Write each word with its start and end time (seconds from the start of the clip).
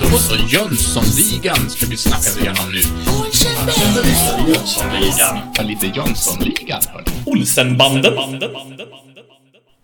Då 0.00 0.18
så, 0.18 0.36
Jönssonligan 0.36 1.70
ska 1.70 1.86
vi 1.86 1.96
snacka 1.96 2.40
igenom 2.40 2.72
nu. 2.72 2.80
Jönssonligan. 4.48 5.68
Lite 5.68 5.86
Jönssonligan, 5.86 6.82
hörni. 6.88 7.22
Olsenbanden. 7.26 8.14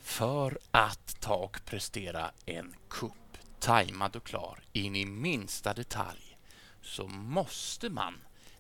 För 0.03 0.59
att 0.71 1.21
ta 1.21 1.35
och 1.35 1.61
prestera 1.65 2.31
en 2.47 2.75
kupp 2.91 3.13
tajmad 3.59 4.17
och 4.17 4.25
klar 4.25 4.59
in 4.73 4.97
i 4.97 5.05
minsta 5.05 5.75
detalj 5.75 6.37
så 6.83 7.07
måste 7.07 7.91
man 7.91 8.15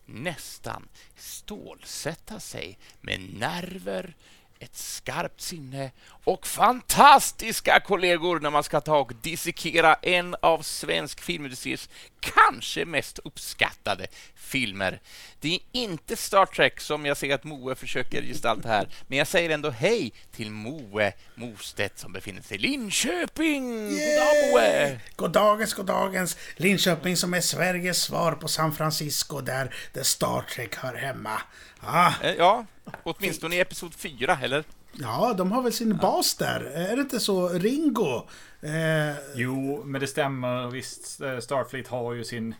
nästan 0.06 0.88
stålsätta 1.16 2.40
sig 2.40 2.78
med 3.00 3.20
nerver, 3.20 4.14
ett 4.62 4.76
skarpt 4.76 5.40
sinne 5.40 5.90
och 6.24 6.46
fantastiska 6.46 7.80
kollegor 7.80 8.40
när 8.40 8.50
man 8.50 8.64
ska 8.64 8.80
ta 8.80 8.98
och 8.98 9.12
dissekera 9.22 9.94
en 9.94 10.36
av 10.42 10.62
svensk 10.62 11.20
filmindustris 11.20 11.88
kanske 12.20 12.84
mest 12.84 13.18
uppskattade 13.24 14.06
filmer. 14.34 15.00
Det 15.40 15.54
är 15.54 15.60
inte 15.72 16.16
Star 16.16 16.46
Trek 16.46 16.80
som 16.80 17.06
jag 17.06 17.16
ser 17.16 17.34
att 17.34 17.44
Moe 17.44 17.74
försöker 17.74 18.22
gestalta 18.22 18.68
här, 18.68 18.88
men 19.08 19.18
jag 19.18 19.26
säger 19.26 19.50
ändå 19.50 19.70
hej 19.70 20.12
till 20.32 20.50
Moe 20.50 21.12
Mostedt 21.34 21.98
som 21.98 22.12
befinner 22.12 22.42
sig 22.42 22.56
i 22.56 22.60
Linköping. 22.60 23.88
Goddag 23.88 24.52
Moe! 24.52 25.00
Goddagens, 25.16 25.74
goddagens. 25.74 26.36
Linköping 26.56 27.16
som 27.16 27.34
är 27.34 27.40
Sveriges 27.40 28.02
svar 28.02 28.32
på 28.32 28.48
San 28.48 28.72
Francisco 28.74 29.40
där, 29.40 29.74
där 29.92 30.02
Star 30.02 30.42
Trek 30.54 30.74
hör 30.76 30.94
hemma. 30.94 31.42
Ah, 31.80 32.12
Eh, 32.22 32.34
Ja, 32.38 32.66
åtminstone 33.02 33.56
i 33.56 33.60
episod 33.60 33.94
4, 33.94 34.38
eller? 34.42 34.64
Ja, 34.92 35.34
de 35.38 35.52
har 35.52 35.62
väl 35.62 35.72
sin 35.72 35.96
bas 35.96 36.34
där. 36.34 36.60
Är 36.60 36.96
det 36.96 37.02
inte 37.02 37.20
så? 37.20 37.48
Ringo? 37.48 38.22
Eh, 38.60 39.16
Jo, 39.34 39.82
men 39.84 40.00
det 40.00 40.06
stämmer 40.06 40.66
visst. 40.66 41.20
Eh, 41.20 41.38
Starfleet 41.38 41.88
har 41.88 42.12
ju 42.12 42.24
sin, 42.24 42.54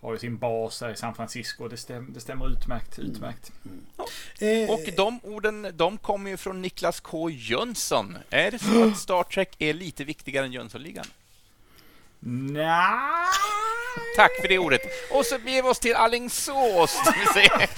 har 0.00 0.12
ju 0.12 0.18
sin 0.18 0.38
bas 0.38 0.80
här 0.80 0.90
i 0.90 0.96
San 0.96 1.14
Francisco. 1.14 1.68
Det, 1.68 1.76
stäm, 1.76 2.12
det 2.12 2.20
stämmer 2.20 2.52
utmärkt. 2.52 2.98
utmärkt. 2.98 3.52
eh, 4.38 4.70
Och 4.70 4.80
de 4.96 5.20
orden, 5.22 5.66
de 5.74 5.98
kommer 5.98 6.30
ju 6.30 6.36
från 6.36 6.62
Niklas 6.62 7.00
K 7.00 7.30
Jönsson. 7.30 8.16
Är 8.30 8.50
det 8.50 8.58
så 8.58 8.84
att 8.84 8.98
Star 8.98 9.22
Trek 9.22 9.56
är 9.58 9.74
lite 9.74 10.04
viktigare 10.04 10.46
än 10.46 10.52
Jönssonligan? 10.52 11.06
Nej. 12.20 13.28
Tack 14.16 14.40
för 14.40 14.48
det 14.48 14.58
ordet. 14.58 14.80
Och 15.10 15.26
så 15.26 15.38
beger 15.38 15.62
vi 15.62 15.68
oss 15.68 15.80
till 15.80 15.94
Alingsås. 15.94 17.00
Det 17.04 17.18
vill 17.18 17.28
säga 17.28 17.68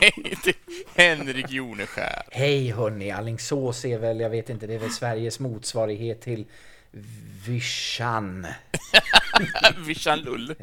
hej 0.00 0.36
till 0.42 0.54
Henrik 0.94 1.50
Joneskär. 1.50 2.22
Hej 2.30 2.70
hörni, 2.70 3.10
Alingsås 3.10 3.84
är 3.84 3.98
väl, 3.98 4.20
jag 4.20 4.30
vet 4.30 4.50
inte, 4.50 4.66
det 4.66 4.74
är 4.74 4.78
väl 4.78 4.90
Sveriges 4.90 5.40
motsvarighet 5.40 6.20
till 6.20 6.44
Vyschan. 7.46 8.46
Vischan 9.86 10.20
Lull. 10.20 10.54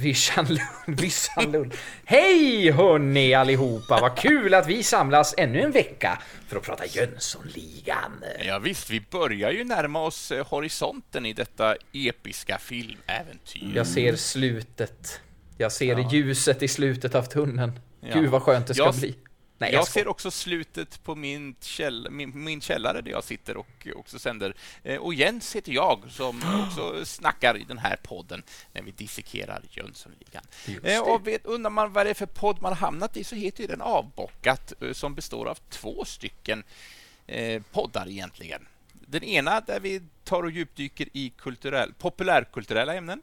Vischan 0.00 0.58
Vischan 0.86 1.72
Hej 2.04 2.70
hörni 2.70 3.34
allihopa, 3.34 4.00
vad 4.00 4.18
kul 4.18 4.54
att 4.54 4.66
vi 4.68 4.82
samlas 4.82 5.34
ännu 5.38 5.60
en 5.60 5.70
vecka 5.70 6.22
för 6.48 6.56
att 6.56 6.62
prata 6.62 6.86
Jönssonligan. 6.86 8.24
Ja, 8.46 8.58
visst, 8.58 8.90
vi 8.90 9.00
börjar 9.10 9.50
ju 9.50 9.64
närma 9.64 10.00
oss 10.00 10.30
eh, 10.30 10.46
horisonten 10.46 11.26
i 11.26 11.32
detta 11.32 11.76
episka 11.92 12.58
filmäventyr. 12.58 13.72
Jag 13.74 13.86
ser 13.86 14.16
slutet. 14.16 15.20
Jag 15.58 15.72
ser 15.72 16.12
ljuset 16.14 16.62
i 16.62 16.68
slutet 16.68 17.14
av 17.14 17.22
tunneln. 17.22 17.72
Ja. 18.00 18.14
Gud 18.20 18.30
vad 18.30 18.42
skönt 18.42 18.66
det 18.66 18.74
ska 18.74 18.84
Jag- 18.84 18.94
bli. 18.94 19.14
Nej, 19.58 19.72
jag 19.72 19.80
jag 19.80 19.88
ser 19.88 20.08
också 20.08 20.30
slutet 20.30 21.02
på 21.04 21.14
min, 21.14 21.56
käll, 21.60 22.10
min, 22.10 22.44
min 22.44 22.60
källare 22.60 23.00
där 23.00 23.10
jag 23.10 23.24
sitter 23.24 23.56
och 23.56 23.86
också 23.94 24.18
sänder. 24.18 24.54
Eh, 24.82 24.96
Och 25.00 25.14
Jens 25.14 25.56
heter 25.56 25.72
jag 25.72 26.02
som 26.10 26.42
också 26.68 27.04
snackar 27.04 27.56
i 27.56 27.64
den 27.64 27.78
här 27.78 27.96
podden 28.02 28.42
när 28.72 28.82
vi 28.82 28.90
dissekerar 28.90 29.62
Jönssonligan. 29.70 30.44
Eh, 30.82 31.00
Och 31.00 31.26
vet, 31.26 31.46
undrar 31.46 31.70
man 31.70 31.92
vad 31.92 32.06
det 32.06 32.10
är 32.10 32.14
för 32.14 32.26
podd 32.26 32.62
man 32.62 32.72
har 32.72 32.76
hamnat 32.86 33.16
i 33.16 33.24
så 33.24 33.34
heter 33.34 33.60
ju 33.60 33.66
den 33.66 33.80
Avbockat 33.80 34.72
eh, 34.82 34.92
som 34.92 35.14
består 35.14 35.46
av 35.48 35.58
två 35.68 36.04
stycken 36.04 36.64
poddar 37.72 38.08
egentligen. 38.08 38.66
Den 38.92 39.22
ena 39.24 39.60
där 39.60 39.80
vi 39.80 40.02
tar 40.24 40.42
och 40.42 40.50
djupdyker 40.50 41.08
i 41.12 41.32
kulturell, 41.38 41.92
populärkulturella 41.98 42.94
ämnen 42.94 43.22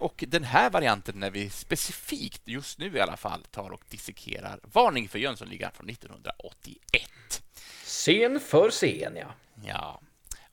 Och 0.00 0.24
den 0.28 0.44
här 0.44 0.70
varianten 0.70 1.20
när 1.20 1.30
vi 1.30 1.50
specifikt, 1.50 2.42
just 2.44 2.78
nu 2.78 2.96
i 2.96 3.00
alla 3.00 3.16
fall, 3.16 3.44
tar 3.50 3.70
och 3.70 3.82
dissekerar 3.88 4.60
Varning 4.62 5.08
för 5.08 5.18
Jönssonligan 5.18 5.72
från 5.74 5.88
1981. 5.88 7.42
Scen 7.84 8.40
för 8.40 8.70
scen, 8.70 9.16
ja. 9.16 9.34
Ja. 9.64 10.00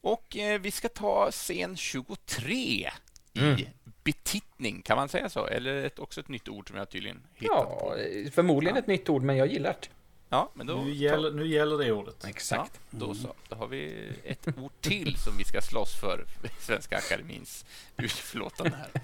Och 0.01 0.37
eh, 0.37 0.59
vi 0.61 0.71
ska 0.71 0.89
ta 0.89 1.31
scen 1.31 1.77
23 1.77 2.91
i 3.33 3.67
betittning, 4.03 4.81
kan 4.81 4.97
man 4.97 5.09
säga 5.09 5.29
så? 5.29 5.47
Eller 5.47 5.85
ett, 5.85 5.99
också 5.99 6.19
ett 6.21 6.27
nytt 6.27 6.49
ord 6.49 6.67
som 6.67 6.77
jag 6.77 6.89
tydligen 6.89 7.27
hittat 7.33 7.55
Ja, 7.57 7.63
på. 7.79 7.97
förmodligen 8.31 8.77
ett 8.77 8.87
nytt 8.87 9.09
ord, 9.09 9.23
men 9.23 9.37
jag 9.37 9.47
gillar 9.47 9.75
det. 9.81 9.87
Ja, 10.35 10.49
men 10.53 10.67
då, 10.67 10.75
Nu 10.75 10.93
gäller, 10.93 11.31
nu 11.31 11.47
gäller 11.47 11.77
det 11.77 11.91
ordet. 11.91 12.25
Ja, 12.51 12.67
då 12.89 13.15
så. 13.15 13.33
Då 13.49 13.55
har 13.55 13.67
vi 13.67 14.09
ett 14.23 14.47
ord 14.57 14.71
till 14.81 15.17
som 15.17 15.37
vi 15.37 15.43
ska 15.43 15.61
slåss 15.61 15.95
för 15.95 16.25
Svenska 16.59 16.97
Akademins 16.97 17.65
utlåtande 17.97 18.77
här. 18.77 19.01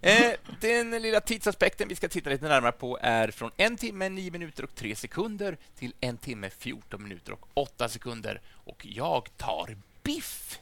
Eh, 0.00 0.32
den 0.60 0.90
lilla 0.90 1.20
tidsaspekten 1.20 1.88
vi 1.88 1.96
ska 1.96 2.08
titta 2.08 2.30
lite 2.30 2.48
närmare 2.48 2.72
på 2.72 2.98
är 3.00 3.30
från 3.30 3.50
en 3.56 3.76
timme, 3.76 4.08
9 4.08 4.30
minuter 4.30 4.64
och 4.64 4.74
3 4.74 4.96
sekunder 4.96 5.56
till 5.78 5.92
en 6.00 6.16
timme, 6.16 6.50
14 6.50 7.02
minuter 7.02 7.32
och 7.32 7.48
8 7.54 7.88
sekunder. 7.88 8.40
Och 8.64 8.86
jag 8.86 9.28
tar 9.36 9.76
biff 10.02 10.58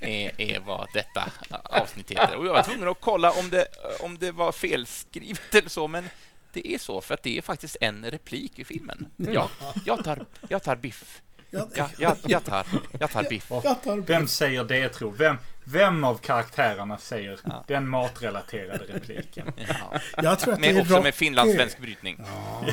är, 0.00 0.40
är 0.40 0.60
vad 0.60 0.88
detta 0.94 1.32
avsnitt 1.64 2.10
heter. 2.10 2.36
Och 2.36 2.46
jag 2.46 2.52
var 2.52 2.62
tvungen 2.62 2.88
att 2.88 3.00
kolla 3.00 3.30
om 3.32 3.50
det, 3.50 3.66
om 4.00 4.18
det 4.18 4.32
var 4.32 4.52
felskrivet 4.52 5.54
eller 5.54 5.68
så, 5.68 5.88
men 5.88 6.08
det 6.52 6.74
är 6.74 6.78
så, 6.78 7.00
för 7.00 7.14
att 7.14 7.22
det 7.22 7.38
är 7.38 7.42
faktiskt 7.42 7.76
en 7.80 8.10
replik 8.10 8.58
i 8.58 8.64
filmen. 8.64 9.06
Ja, 9.16 9.50
jag 9.84 10.04
tar, 10.04 10.26
jag 10.48 10.62
tar 10.62 10.76
biff. 10.76 11.22
Ja, 11.50 11.68
Ja, 11.74 11.90
jag, 11.98 12.16
jag, 12.26 12.44
tar, 12.44 12.66
jag 13.00 13.10
tar 13.10 13.22
biff. 13.22 13.50
jag 13.84 14.06
Vem 14.06 14.28
säger 14.28 14.64
det 14.64 14.88
tro? 14.88 15.10
Vem, 15.10 15.36
vem 15.64 16.04
av 16.04 16.18
karaktärerna 16.18 16.98
säger 16.98 17.38
den 17.66 17.88
matrelaterade 17.88 18.84
repliken? 18.84 19.52
Ja. 19.68 20.00
Jag 20.22 20.38
tror 20.38 20.54
att 20.54 20.60
det 20.62 20.66
Med, 20.72 20.76
är 20.76 20.80
också 20.82 21.02
med 21.02 21.14
finlandssvensk 21.14 21.78
brytning. 21.78 22.20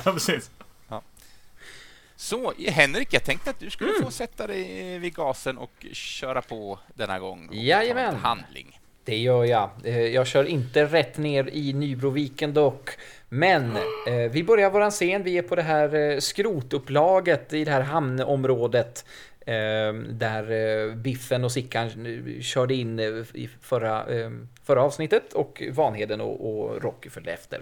Ja, 0.06 0.12
precis. 0.14 0.52
Så, 2.16 2.54
Henrik, 2.68 3.14
jag 3.14 3.24
tänkte 3.24 3.50
att 3.50 3.60
du 3.60 3.70
skulle 3.70 3.94
få 4.04 4.12
sätta 4.12 4.48
dig 4.48 5.00
vid 5.00 5.16
gasen 5.16 5.58
och 5.58 5.86
köra 5.92 6.42
på 6.42 6.80
denna 6.94 7.20
gång. 7.20 7.48
och 7.48 7.56
Jajamän. 7.56 8.16
handling. 8.16 8.79
Det 9.04 9.18
gör 9.18 9.46
jag. 9.46 9.70
Eh, 9.84 10.08
jag 10.08 10.28
kör 10.28 10.44
inte 10.44 10.86
rätt 10.86 11.18
ner 11.18 11.50
i 11.54 11.74
Nybroviken 11.74 12.54
dock. 12.54 12.90
Men 13.30 13.76
eh, 14.08 14.32
vi 14.32 14.44
börjar 14.44 14.72
våran 14.72 14.92
scen. 14.92 15.24
Vi 15.24 15.38
är 15.38 15.42
på 15.42 15.56
det 15.56 15.62
här 15.62 15.96
eh, 15.96 16.20
skrotupplaget 16.20 17.54
i 17.54 17.64
det 17.64 17.72
här 17.72 17.82
hamnområdet. 17.82 19.06
Eh, 19.40 19.94
där 20.10 20.52
eh, 20.52 20.96
Biffen 20.96 21.44
och 21.44 21.52
Sickan 21.52 21.88
eh, 21.88 22.42
körde 22.42 22.74
in 22.74 23.00
eh, 23.00 23.06
i 23.34 23.50
förra, 23.62 24.06
eh, 24.08 24.32
förra 24.64 24.84
avsnittet 24.84 25.34
och 25.34 25.64
Vanheden 25.72 26.22
och, 26.22 26.50
och 26.50 26.84
Rocky 26.84 27.10
följde 27.10 27.32
efter. 27.32 27.62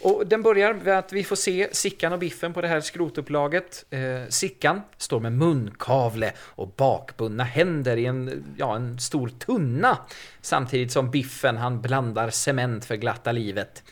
Och 0.00 0.26
den 0.26 0.42
börjar 0.42 0.74
med 0.74 0.98
att 0.98 1.12
vi 1.12 1.24
får 1.24 1.36
se 1.36 1.68
Sickan 1.72 2.12
och 2.12 2.18
Biffen 2.18 2.52
på 2.52 2.60
det 2.60 2.68
här 2.68 2.80
skrotupplaget. 2.80 3.84
Eh, 3.90 4.28
Sickan 4.28 4.82
står 4.96 5.20
med 5.20 5.32
munkavle 5.32 6.32
och 6.40 6.68
bakbundna 6.76 7.44
händer 7.44 7.96
i 7.96 8.06
en, 8.06 8.44
ja, 8.56 8.76
en 8.76 8.98
stor 8.98 9.28
tunna. 9.28 9.98
Samtidigt 10.40 10.92
som 10.92 11.10
Biffen 11.10 11.56
han 11.56 11.80
blandar 11.80 12.30
cement 12.30 12.84
för 12.84 12.96
glatta 12.96 13.32
livet. 13.32 13.82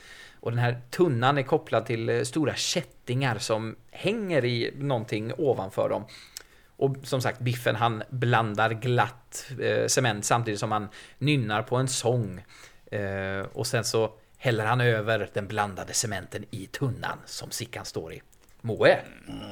Och 0.41 0.51
den 0.51 0.59
här 0.59 0.81
tunnan 0.91 1.39
är 1.39 1.43
kopplad 1.43 1.87
till 1.87 2.09
eh, 2.09 2.23
stora 2.23 2.55
kättingar 2.55 3.39
som 3.39 3.77
hänger 3.91 4.45
i 4.45 4.75
någonting 4.77 5.33
ovanför 5.37 5.89
dem. 5.89 6.05
Och 6.77 6.97
som 7.03 7.21
sagt, 7.21 7.41
Biffen 7.41 7.77
han 7.77 8.03
blandar 8.11 8.71
glatt 8.71 9.47
eh, 9.61 9.87
cement 9.87 10.25
samtidigt 10.25 10.61
som 10.61 10.73
han 10.73 10.89
nynnar 11.19 11.63
på 11.63 11.77
en 11.77 11.89
sång. 11.89 12.45
Eh, 12.91 13.47
och 13.53 13.67
sen 13.67 13.85
så 13.85 14.13
häller 14.47 14.67
han 14.67 14.81
över 14.81 15.31
den 15.33 15.47
blandade 15.47 15.95
cementen 15.95 16.45
i 16.51 16.67
tunnan 16.67 17.19
som 17.27 17.51
Sickan 17.51 17.85
står 17.85 18.13
i. 18.13 18.23
Moe, 18.61 18.91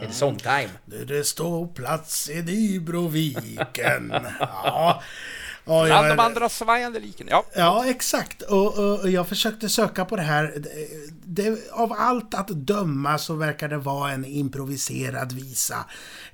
är 0.02 0.06
det 0.06 0.12
sångtime? 0.12 0.68
Det 0.84 1.26
ståplats 1.26 2.30
i 2.30 2.42
Nybroviken. 2.42 4.14
ja. 4.40 5.02
Ja, 5.66 5.84
Bland 5.84 6.08
de 6.08 6.18
andra 6.18 6.48
svajande 6.48 7.00
liken. 7.00 7.26
Ja, 7.30 7.44
ja, 7.54 7.86
exakt. 7.86 8.42
Och, 8.42 8.78
och, 8.78 9.00
och 9.00 9.10
jag 9.10 9.28
försökte 9.28 9.68
söka 9.68 10.04
på 10.04 10.16
det 10.16 10.22
här. 10.22 10.54
Det, 10.56 10.88
det, 11.24 11.72
av 11.72 11.92
allt 11.92 12.34
att 12.34 12.48
döma 12.48 13.18
så 13.18 13.34
verkar 13.34 13.68
det 13.68 13.78
vara 13.78 14.12
en 14.12 14.24
improviserad 14.24 15.32
visa 15.32 15.84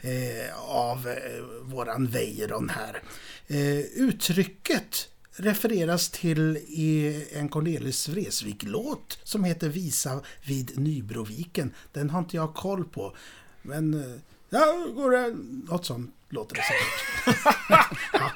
eh, 0.01 0.59
av 0.69 1.09
eh, 1.09 1.15
våran 1.63 2.07
Weiron 2.07 2.69
här. 2.69 3.03
Eh, 3.47 3.79
uttrycket 3.79 5.10
refereras 5.33 6.11
till 6.11 6.57
i 6.57 7.25
en 7.33 7.49
Cornelis 7.49 8.09
Vreeswijk-låt 8.09 9.19
som 9.23 9.45
heter 9.45 9.69
Visa 9.69 10.21
vid 10.45 10.79
Nybroviken. 10.79 11.75
Den 11.93 12.11
har 12.11 12.19
inte 12.19 12.37
jag 12.37 12.55
koll 12.55 12.85
på. 12.85 13.17
Men 13.63 13.95
eh, 13.95 14.21
Ja, 14.51 14.87
går 14.95 15.11
det... 15.11 15.37
Något 15.73 15.87
sånt 15.87 16.15
låter 16.29 16.57
det 16.57 16.63
säkert. 16.63 17.39
ja. 18.13 18.33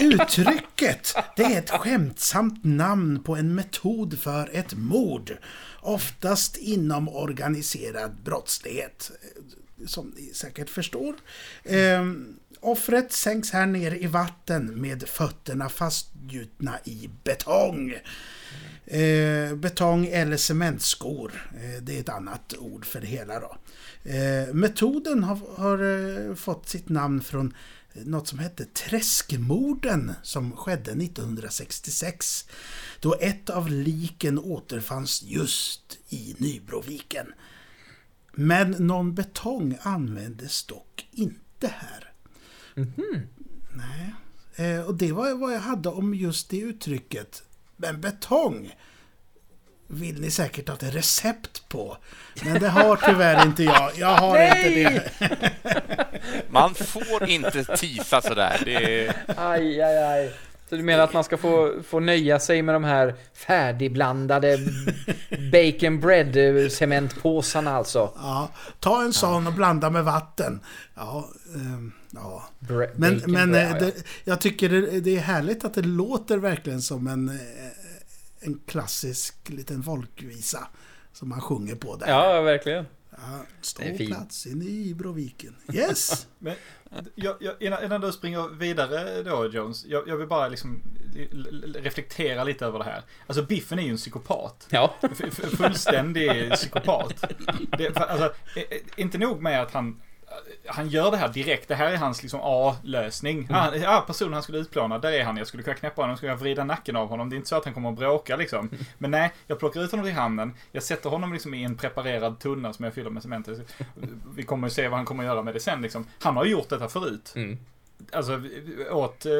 Uttrycket, 0.00 1.14
det 1.36 1.42
är 1.42 1.58
ett 1.58 1.70
skämtsamt 1.70 2.64
namn 2.64 3.22
på 3.22 3.36
en 3.36 3.54
metod 3.54 4.18
för 4.20 4.50
ett 4.52 4.74
mord. 4.74 5.36
Oftast 5.80 6.56
inom 6.56 7.08
organiserad 7.08 8.16
brottslighet. 8.24 9.10
Eh, 9.22 9.86
som 9.86 10.14
ni 10.16 10.34
säkert 10.34 10.70
förstår. 10.70 11.14
Eh, 11.64 12.02
offret 12.62 13.12
sänks 13.12 13.50
här 13.50 13.66
ner 13.66 13.94
i 13.94 14.06
vatten 14.06 14.80
med 14.80 15.08
fötterna 15.08 15.68
fastgjutna 15.68 16.78
i 16.84 17.10
betong. 17.24 17.94
Eh, 18.84 19.54
betong 19.54 20.06
eller 20.06 20.36
cementskor. 20.36 21.50
Eh, 21.54 21.82
det 21.82 21.96
är 21.96 22.00
ett 22.00 22.08
annat 22.08 22.54
ord 22.58 22.84
för 22.84 23.00
det 23.00 23.06
hela. 23.06 23.40
Då. 23.40 23.56
Eh, 24.10 24.54
metoden 24.54 25.24
har, 25.24 25.38
har 25.56 25.78
eh, 26.30 26.34
fått 26.34 26.68
sitt 26.68 26.88
namn 26.88 27.22
från 27.22 27.54
något 27.94 28.28
som 28.28 28.38
hette 28.38 28.64
Träskmorden 28.64 30.12
som 30.22 30.56
skedde 30.56 30.90
1966. 30.90 32.48
Då 33.00 33.16
ett 33.20 33.50
av 33.50 33.68
liken 33.68 34.38
återfanns 34.38 35.22
just 35.22 35.98
i 36.08 36.34
Nybroviken. 36.38 37.26
Men 38.32 38.70
någon 38.70 39.14
betong 39.14 39.78
användes 39.82 40.64
dock 40.64 41.08
inte 41.12 41.68
här. 41.68 42.11
Mm 42.76 42.92
-hmm. 42.96 43.20
Nej. 43.72 44.14
Eh, 44.56 44.80
och 44.80 44.94
det 44.94 45.12
var 45.12 45.34
vad 45.34 45.54
jag 45.54 45.60
hade 45.60 45.88
om 45.88 46.14
just 46.14 46.50
det 46.50 46.58
uttrycket. 46.58 47.42
Men 47.76 48.00
betong 48.00 48.74
vill 49.86 50.20
ni 50.20 50.30
säkert 50.30 50.68
ha 50.68 50.76
ett 50.76 50.94
recept 50.94 51.68
på. 51.68 51.96
Men 52.44 52.60
det 52.60 52.68
har 52.68 52.96
tyvärr 52.96 53.46
inte 53.46 53.62
jag. 53.62 53.90
Jag 53.96 54.16
har 54.16 54.42
inte 54.42 54.70
det. 54.70 55.10
Man 56.50 56.74
får 56.74 57.28
inte 57.28 57.64
tisa 57.64 58.22
sådär. 58.22 58.62
Det 58.64 59.06
är... 59.06 59.14
Aj, 59.36 59.82
aj, 59.82 59.98
aj. 59.98 60.32
Så 60.68 60.76
du 60.76 60.82
menar 60.82 61.04
att 61.04 61.12
man 61.12 61.24
ska 61.24 61.36
få, 61.36 61.72
få 61.88 62.00
nöja 62.00 62.38
sig 62.38 62.62
med 62.62 62.74
de 62.74 62.84
här 62.84 63.14
färdigblandade 63.34 64.58
bacon 65.52 66.00
bread 66.00 66.72
cementpåsarna 66.72 67.76
alltså? 67.76 68.12
Ja, 68.16 68.48
ta 68.80 69.02
en 69.02 69.12
sån 69.12 69.46
och 69.46 69.52
blanda 69.52 69.90
med 69.90 70.04
vatten. 70.04 70.60
Ja, 70.94 71.28
um, 71.54 71.92
ja. 72.14 72.48
men 72.96 73.22
men 73.26 73.50
bread, 73.52 73.78
det, 73.80 74.04
jag 74.24 74.40
tycker 74.40 74.68
det, 74.68 75.00
det, 75.00 75.16
är 75.16 75.20
härligt 75.20 75.64
att 75.64 75.74
det 75.74 75.82
låter 75.82 76.38
verkligen 76.38 76.82
som 76.82 77.06
en, 77.06 77.28
eh, 77.28 77.34
en 78.40 78.60
klassisk 78.66 79.34
liten 79.46 79.82
folkvisa 79.82 80.68
som 81.12 81.28
man 81.28 81.40
sjunger 81.40 81.74
på 81.74 81.96
där. 81.96 82.08
Ja, 82.08 82.40
verkligen. 82.42 82.86
Ja, 83.10 83.44
ståplats 83.60 84.46
i 84.46 84.54
Nybroviken. 84.54 85.56
Yes! 85.72 86.26
Men, 86.38 86.54
jag, 87.14 87.36
jag, 87.40 87.54
innan, 87.60 87.84
innan, 87.84 88.00
du 88.00 88.12
springer 88.12 88.48
vidare 88.48 89.22
då 89.22 89.46
Jones. 89.46 89.84
Jag, 89.84 90.08
jag, 90.08 90.16
vill 90.16 90.26
bara 90.26 90.48
liksom 90.48 90.82
reflektera 91.74 92.44
lite 92.44 92.66
över 92.66 92.78
det 92.78 92.84
här. 92.84 93.02
Alltså 93.26 93.42
Biffen 93.42 93.78
är 93.78 93.82
ju 93.82 93.90
en 93.90 93.96
psykopat. 93.96 94.66
Ja. 94.70 94.94
Fullständig 95.30 96.52
psykopat. 96.52 97.24
Det, 97.78 97.96
alltså, 97.96 98.32
inte 98.96 99.18
nog 99.18 99.42
med 99.42 99.62
att 99.62 99.72
han 99.72 100.00
han 100.66 100.88
gör 100.88 101.10
det 101.10 101.16
här 101.16 101.28
direkt. 101.28 101.68
Det 101.68 101.74
här 101.74 101.92
är 101.92 101.96
hans 101.96 102.22
liksom 102.22 102.40
A-lösning. 102.42 103.48
Mm. 103.50 103.82
Ja, 103.82 104.04
personen 104.06 104.32
han 104.32 104.42
skulle 104.42 104.58
utplåna, 104.58 104.98
där 104.98 105.12
är 105.12 105.24
han. 105.24 105.36
Jag 105.36 105.46
skulle 105.46 105.62
kunna 105.62 105.76
knäppa 105.76 106.02
honom, 106.02 106.16
skulle 106.16 106.32
jag 106.32 106.36
vrida 106.36 106.64
nacken 106.64 106.96
av 106.96 107.08
honom. 107.08 107.30
Det 107.30 107.34
är 107.34 107.36
inte 107.36 107.48
så 107.48 107.56
att 107.56 107.64
han 107.64 107.74
kommer 107.74 107.88
att 107.88 107.98
bråka 107.98 108.36
liksom. 108.36 108.70
Men 108.98 109.10
nej, 109.10 109.32
jag 109.46 109.58
plockar 109.58 109.80
ut 109.80 109.90
honom 109.90 110.06
i 110.06 110.10
hamnen. 110.10 110.54
Jag 110.72 110.82
sätter 110.82 111.10
honom 111.10 111.32
liksom 111.32 111.54
i 111.54 111.64
en 111.64 111.76
preparerad 111.76 112.38
tunna 112.38 112.72
som 112.72 112.84
jag 112.84 112.94
fyller 112.94 113.10
med 113.10 113.22
cement. 113.22 113.48
Vi 114.34 114.42
kommer 114.42 114.66
att 114.66 114.72
se 114.72 114.88
vad 114.88 114.98
han 114.98 115.06
kommer 115.06 115.24
att 115.24 115.28
göra 115.28 115.42
med 115.42 115.54
det 115.54 115.60
sen 115.60 115.82
liksom. 115.82 116.06
Han 116.18 116.36
har 116.36 116.44
gjort 116.44 116.68
detta 116.68 116.88
förut. 116.88 117.32
Mm. 117.36 117.58
Alltså 118.12 118.40
åt 118.90 119.26
uh, 119.26 119.32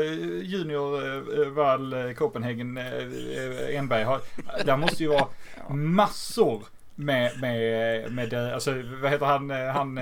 Junior 0.43 1.03
uh, 1.03 1.49
Wall 1.49 2.15
Copenhagen 2.15 2.79
uh, 2.79 3.77
Enberg. 3.77 4.05
Har, 4.05 4.21
där 4.65 4.77
måste 4.77 5.03
ju 5.03 5.09
vara 5.09 5.27
massor 5.69 6.63
med, 6.95 7.41
med, 7.41 8.13
med, 8.13 8.35
alltså 8.35 8.83
vad 9.03 9.11
heter 9.11 9.27
han, 9.27 9.51
han, 9.51 9.95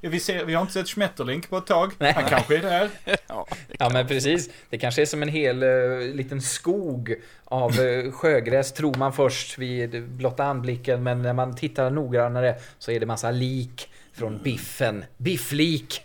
vi, 0.00 0.20
ser, 0.20 0.44
vi 0.44 0.54
har 0.54 0.60
inte 0.60 0.72
sett 0.72 0.88
Schmetterlink 0.88 1.50
på 1.50 1.58
ett 1.58 1.66
tag. 1.66 1.92
Nej. 1.98 2.12
Han 2.12 2.24
kanske 2.24 2.56
är 2.56 2.62
där. 2.62 2.90
Ja, 3.28 3.46
ja 3.78 3.90
men 3.92 4.06
precis. 4.06 4.50
Det 4.70 4.78
kanske 4.78 5.02
är 5.02 5.06
som 5.06 5.22
en 5.22 5.28
hel 5.28 5.62
uh, 5.62 6.14
liten 6.14 6.42
skog 6.42 7.14
av 7.44 7.80
uh, 7.80 8.12
sjögräs 8.12 8.72
tror 8.72 8.94
man 8.94 9.12
först 9.12 9.58
vid 9.58 10.08
blotta 10.08 10.44
anblicken. 10.44 11.02
Men 11.02 11.22
när 11.22 11.32
man 11.32 11.56
tittar 11.56 11.90
noggrannare 11.90 12.54
så 12.78 12.90
är 12.90 13.00
det 13.00 13.06
massa 13.06 13.30
lik 13.30 13.88
från 14.12 14.42
biffen. 14.42 15.04
Bifflik! 15.16 16.02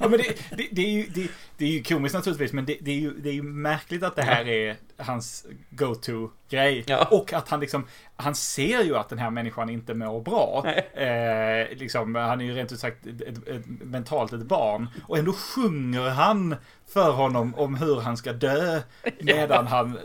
Ja, 0.00 0.08
men 0.08 0.10
det, 0.10 0.56
det, 0.56 0.68
det, 0.72 0.82
är 0.82 0.90
ju, 0.90 1.06
det, 1.06 1.28
det, 1.56 1.64
är 1.64 1.68
ju 1.68 1.82
komiskt 1.82 2.14
naturligtvis, 2.14 2.52
men 2.52 2.64
det, 2.64 2.78
det, 2.80 2.90
är 2.90 2.98
ju, 2.98 3.14
det 3.20 3.28
är 3.28 3.34
ju 3.34 3.42
märkligt 3.42 4.02
att 4.02 4.16
det 4.16 4.22
här 4.22 4.48
är 4.48 4.76
hans 4.96 5.46
go-to-grej. 5.70 6.84
Ja. 6.86 7.08
Och 7.10 7.32
att 7.32 7.48
han 7.48 7.60
liksom, 7.60 7.86
han 8.16 8.34
ser 8.34 8.82
ju 8.82 8.96
att 8.96 9.08
den 9.08 9.18
här 9.18 9.30
människan 9.30 9.70
inte 9.70 9.94
mår 9.94 10.20
bra. 10.20 10.64
Eh, 10.94 11.76
liksom, 11.76 12.14
han 12.14 12.40
är 12.40 12.44
ju 12.44 12.54
rent 12.54 12.72
ut 12.72 12.80
sagt 12.80 13.06
ett, 13.06 13.20
ett, 13.20 13.48
ett, 13.48 13.62
mentalt 13.66 14.32
ett 14.32 14.46
barn. 14.46 14.88
Och 15.06 15.18
ändå 15.18 15.32
sjunger 15.32 16.10
han 16.10 16.56
för 16.86 17.12
honom 17.12 17.54
om 17.54 17.74
hur 17.74 18.00
han 18.00 18.16
ska 18.16 18.32
dö. 18.32 18.80
Medan 19.20 19.66
han 19.66 19.98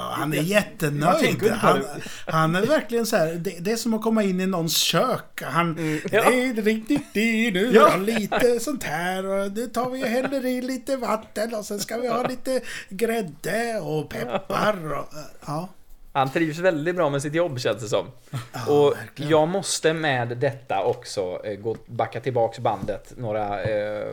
Ja, 0.00 0.12
han 0.16 0.32
är 0.32 0.42
jättenöjd. 0.42 1.50
Han, 1.50 1.84
han, 2.26 2.56
är 2.56 2.66
verkligen 2.66 3.06
så 3.06 3.16
här, 3.16 3.34
det, 3.34 3.50
det, 3.60 3.72
är 3.72 3.76
som 3.76 3.94
att 3.94 4.02
komma 4.02 4.22
in 4.22 4.40
i 4.40 4.46
någons 4.46 4.76
kök. 4.76 5.42
Han, 5.42 5.78
mm, 5.78 6.00
ja. 6.12 6.30
det 6.30 6.42
är 6.42 6.62
riktigt 6.62 7.02
det 7.12 7.50
nu, 7.50 7.70
ja. 7.74 7.96
lite 7.96 8.60
sånt 8.60 8.84
här 8.84 9.26
och 9.26 9.50
det 9.50 9.68
tar 9.68 9.90
vi 9.90 10.04
och 10.04 10.08
häller 10.08 10.46
i 10.46 10.62
lite 10.62 10.96
vatten 10.96 11.54
och 11.54 11.64
sen 11.64 11.80
ska 11.80 11.96
vi 11.96 12.08
ha 12.08 12.28
lite 12.28 12.60
grädde 12.88 13.80
och 13.80 14.08
peppar. 14.08 14.98
Och, 14.98 15.08
ja. 15.46 15.68
Han 16.12 16.30
trivs 16.30 16.58
väldigt 16.58 16.96
bra 16.96 17.10
med 17.10 17.22
sitt 17.22 17.34
jobb 17.34 17.60
känns 17.60 17.82
det 17.82 17.88
som. 17.88 18.06
Ja, 18.30 18.72
och 18.72 18.96
verkligen. 18.96 19.30
jag 19.30 19.48
måste 19.48 19.92
med 19.92 20.28
detta 20.28 20.84
också 20.84 21.40
eh, 21.44 21.54
gå, 21.54 21.76
backa 21.86 22.20
tillbaks 22.20 22.58
bandet 22.58 23.12
några 23.16 23.62
eh, 23.62 24.06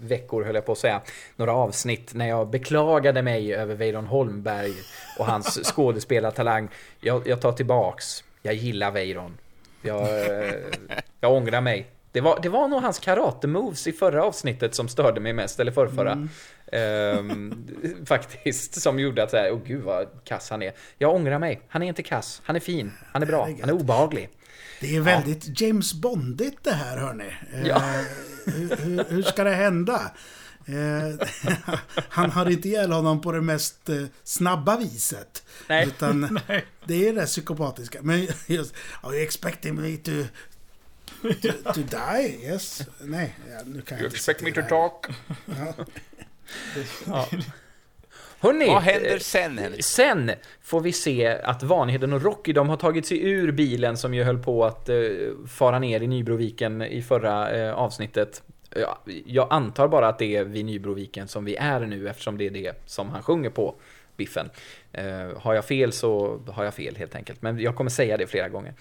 veckor 0.00 0.44
höll 0.44 0.54
jag 0.54 0.66
på 0.66 0.72
att 0.72 0.78
säga. 0.78 1.00
Några 1.36 1.52
avsnitt 1.52 2.14
när 2.14 2.28
jag 2.28 2.48
beklagade 2.50 3.22
mig 3.22 3.54
över 3.54 3.74
Weiron 3.74 4.06
Holmberg 4.06 4.72
och 5.18 5.26
hans 5.26 5.60
skådespelartalang. 5.74 6.68
Jag, 7.00 7.28
jag 7.28 7.40
tar 7.40 7.52
tillbaks. 7.52 8.24
Jag 8.42 8.54
gillar 8.54 8.90
Weiron. 8.90 9.38
Jag, 9.82 10.02
eh, 10.02 10.52
jag 11.20 11.32
ångrar 11.32 11.60
mig. 11.60 11.86
Det 12.12 12.20
var, 12.20 12.38
det 12.42 12.48
var 12.48 12.68
nog 12.68 12.82
hans 12.82 13.00
karate-moves 13.00 13.88
i 13.88 13.92
förra 13.92 14.24
avsnittet 14.24 14.74
som 14.74 14.88
störde 14.88 15.20
mig 15.20 15.32
mest, 15.32 15.60
eller 15.60 15.72
förrförra. 15.72 16.12
Mm. 16.12 16.28
Ehm, 16.72 17.66
faktiskt, 18.06 18.80
som 18.82 18.98
gjorde 18.98 19.22
att 19.22 19.30
såhär, 19.30 19.52
åh 19.52 19.60
gud 19.66 19.82
vad 19.82 20.08
kass 20.24 20.50
han 20.50 20.62
är. 20.62 20.72
Jag 20.98 21.14
ångrar 21.14 21.38
mig. 21.38 21.60
Han 21.68 21.82
är 21.82 21.86
inte 21.86 22.02
kass. 22.02 22.42
Han 22.44 22.56
är 22.56 22.60
fin. 22.60 22.92
Han 23.12 23.22
är 23.22 23.26
bra. 23.26 23.48
Han 23.60 23.70
är 23.70 23.72
obehaglig. 23.72 24.30
Det 24.80 24.96
är 24.96 25.00
väldigt 25.00 25.46
ja. 25.46 25.66
James 25.66 25.94
Bondigt 25.94 26.64
det 26.64 26.72
här, 26.72 26.96
hörni. 26.96 27.32
Ja. 27.64 27.76
Uh, 27.76 27.82
hur, 28.54 29.04
hur, 29.10 29.22
ska 29.22 29.44
det 29.44 29.54
hända? 29.54 30.10
Uh, 30.68 31.26
han 32.08 32.30
har 32.30 32.50
inte 32.50 32.68
ihjäl 32.68 32.92
honom 32.92 33.20
på 33.20 33.32
det 33.32 33.40
mest 33.40 33.88
uh, 33.88 34.06
snabba 34.24 34.76
viset. 34.76 35.42
Nej. 35.68 35.86
Utan 35.86 36.40
Nej. 36.48 36.64
det 36.84 37.08
är 37.08 37.12
det 37.12 37.26
psykopatiska. 37.26 37.98
Men 38.02 38.28
just, 38.46 38.74
are 39.00 39.14
you 39.14 39.22
expecting 39.22 39.80
me 39.80 39.96
to 39.96 40.10
to, 41.42 41.72
to 41.74 41.80
die? 41.80 42.46
Yes. 42.46 42.82
Nej, 43.00 43.34
ja, 43.50 43.62
nu 43.66 43.80
kan 43.80 43.98
you 43.98 44.06
jag 44.06 44.14
expect 44.14 44.42
me 44.42 44.52
to 44.52 44.62
talk? 44.62 45.06
ja. 47.06 47.26
Hörrni, 48.40 48.66
Vad 48.66 48.82
händer 48.82 49.18
sen 49.18 49.58
Henrik? 49.58 49.84
Sen 49.84 50.30
får 50.62 50.80
vi 50.80 50.92
se 50.92 51.26
att 51.26 51.62
Vanheden 51.62 52.12
och 52.12 52.22
Rocky, 52.22 52.52
de 52.52 52.68
har 52.68 52.76
tagit 52.76 53.06
sig 53.06 53.30
ur 53.30 53.52
bilen 53.52 53.96
som 53.96 54.14
ju 54.14 54.22
höll 54.22 54.38
på 54.38 54.64
att 54.64 54.88
uh, 54.88 55.46
fara 55.46 55.78
ner 55.78 56.00
i 56.00 56.06
Nybroviken 56.06 56.82
i 56.82 57.02
förra 57.02 57.66
uh, 57.66 57.74
avsnittet. 57.74 58.42
Ja, 58.74 58.98
jag 59.26 59.46
antar 59.50 59.88
bara 59.88 60.08
att 60.08 60.18
det 60.18 60.36
är 60.36 60.44
vid 60.44 60.64
Nybroviken 60.64 61.28
som 61.28 61.44
vi 61.44 61.56
är 61.56 61.80
nu 61.80 62.08
eftersom 62.08 62.38
det 62.38 62.46
är 62.46 62.50
det 62.50 62.82
som 62.86 63.10
han 63.10 63.22
sjunger 63.22 63.50
på, 63.50 63.74
Biffen. 64.16 64.50
Uh, 64.98 65.38
har 65.38 65.54
jag 65.54 65.64
fel 65.64 65.92
så 65.92 66.40
har 66.48 66.64
jag 66.64 66.74
fel 66.74 66.96
helt 66.96 67.14
enkelt, 67.14 67.42
men 67.42 67.58
jag 67.58 67.76
kommer 67.76 67.90
säga 67.90 68.16
det 68.16 68.26
flera 68.26 68.48
gånger. 68.48 68.74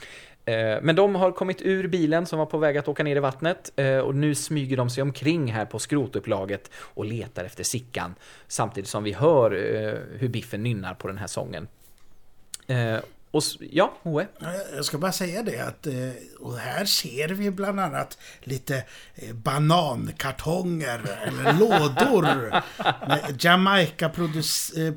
Eh, 0.45 0.77
men 0.81 0.95
de 0.95 1.15
har 1.15 1.31
kommit 1.31 1.61
ur 1.61 1.87
bilen 1.87 2.25
som 2.25 2.39
var 2.39 2.45
på 2.45 2.57
väg 2.57 2.77
att 2.77 2.87
åka 2.87 3.03
ner 3.03 3.15
i 3.15 3.19
vattnet 3.19 3.71
eh, 3.75 3.97
och 3.97 4.15
nu 4.15 4.35
smyger 4.35 4.77
de 4.77 4.89
sig 4.89 5.01
omkring 5.01 5.51
här 5.51 5.65
på 5.65 5.79
skrotupplaget 5.79 6.71
och 6.75 7.05
letar 7.05 7.43
efter 7.43 7.63
Sickan 7.63 8.15
samtidigt 8.47 8.89
som 8.89 9.03
vi 9.03 9.13
hör 9.13 9.51
eh, 9.51 10.19
hur 10.19 10.27
Biffen 10.27 10.63
nynnar 10.63 10.93
på 10.93 11.07
den 11.07 11.17
här 11.17 11.27
sången 11.27 11.67
och 13.35 13.43
ja, 13.59 13.93
Moe. 14.03 14.27
Jag 14.75 14.85
ska 14.85 14.97
bara 14.97 15.11
säga 15.11 15.43
det 15.43 15.59
att, 15.59 15.87
eh, 15.87 15.93
och 16.39 16.57
här 16.57 16.85
ser 16.85 17.27
vi 17.29 17.51
bland 17.51 17.79
annat 17.79 18.17
lite 18.43 18.83
eh, 19.15 19.33
banankartonger 19.33 21.01
eller 21.27 21.53
lådor 21.59 22.49
med 23.07 23.37
Jamaica 23.39 24.09
produc- 24.09 24.87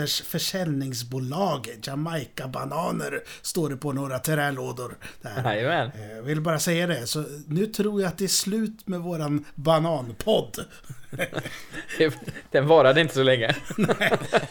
eh, 0.00 0.24
försäljningsbolag. 0.24 1.68
Jamaica 1.82 2.48
bananer 2.48 3.20
står 3.42 3.70
det 3.70 3.76
på 3.76 3.92
några. 3.92 4.18
Där. 4.18 5.42
Jajamän. 5.44 5.90
Jag 6.16 6.22
vill 6.22 6.40
bara 6.40 6.58
säga 6.58 6.86
det, 6.86 7.06
så 7.06 7.24
nu 7.46 7.66
tror 7.66 8.00
jag 8.02 8.08
att 8.08 8.18
det 8.18 8.24
är 8.24 8.28
slut 8.28 8.88
med 8.88 9.00
våran 9.00 9.44
bananpodd. 9.54 10.64
Den 12.50 12.66
varade 12.66 13.00
inte 13.00 13.14
så 13.14 13.22
länge. 13.22 13.54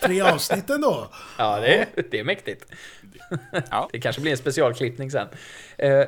Tre 0.02 0.22
avsnitt 0.22 0.70
ändå. 0.70 1.10
Ja, 1.38 1.60
det, 1.60 1.88
det 2.12 2.20
är 2.20 2.24
mäktigt. 2.24 2.66
Ja. 3.72 3.90
Det 3.92 4.00
kanske 4.00 4.22
blir 4.22 4.32
en 4.32 4.38
specialklippning 4.38 5.12
sen. 5.12 5.28
Eh, 5.78 6.06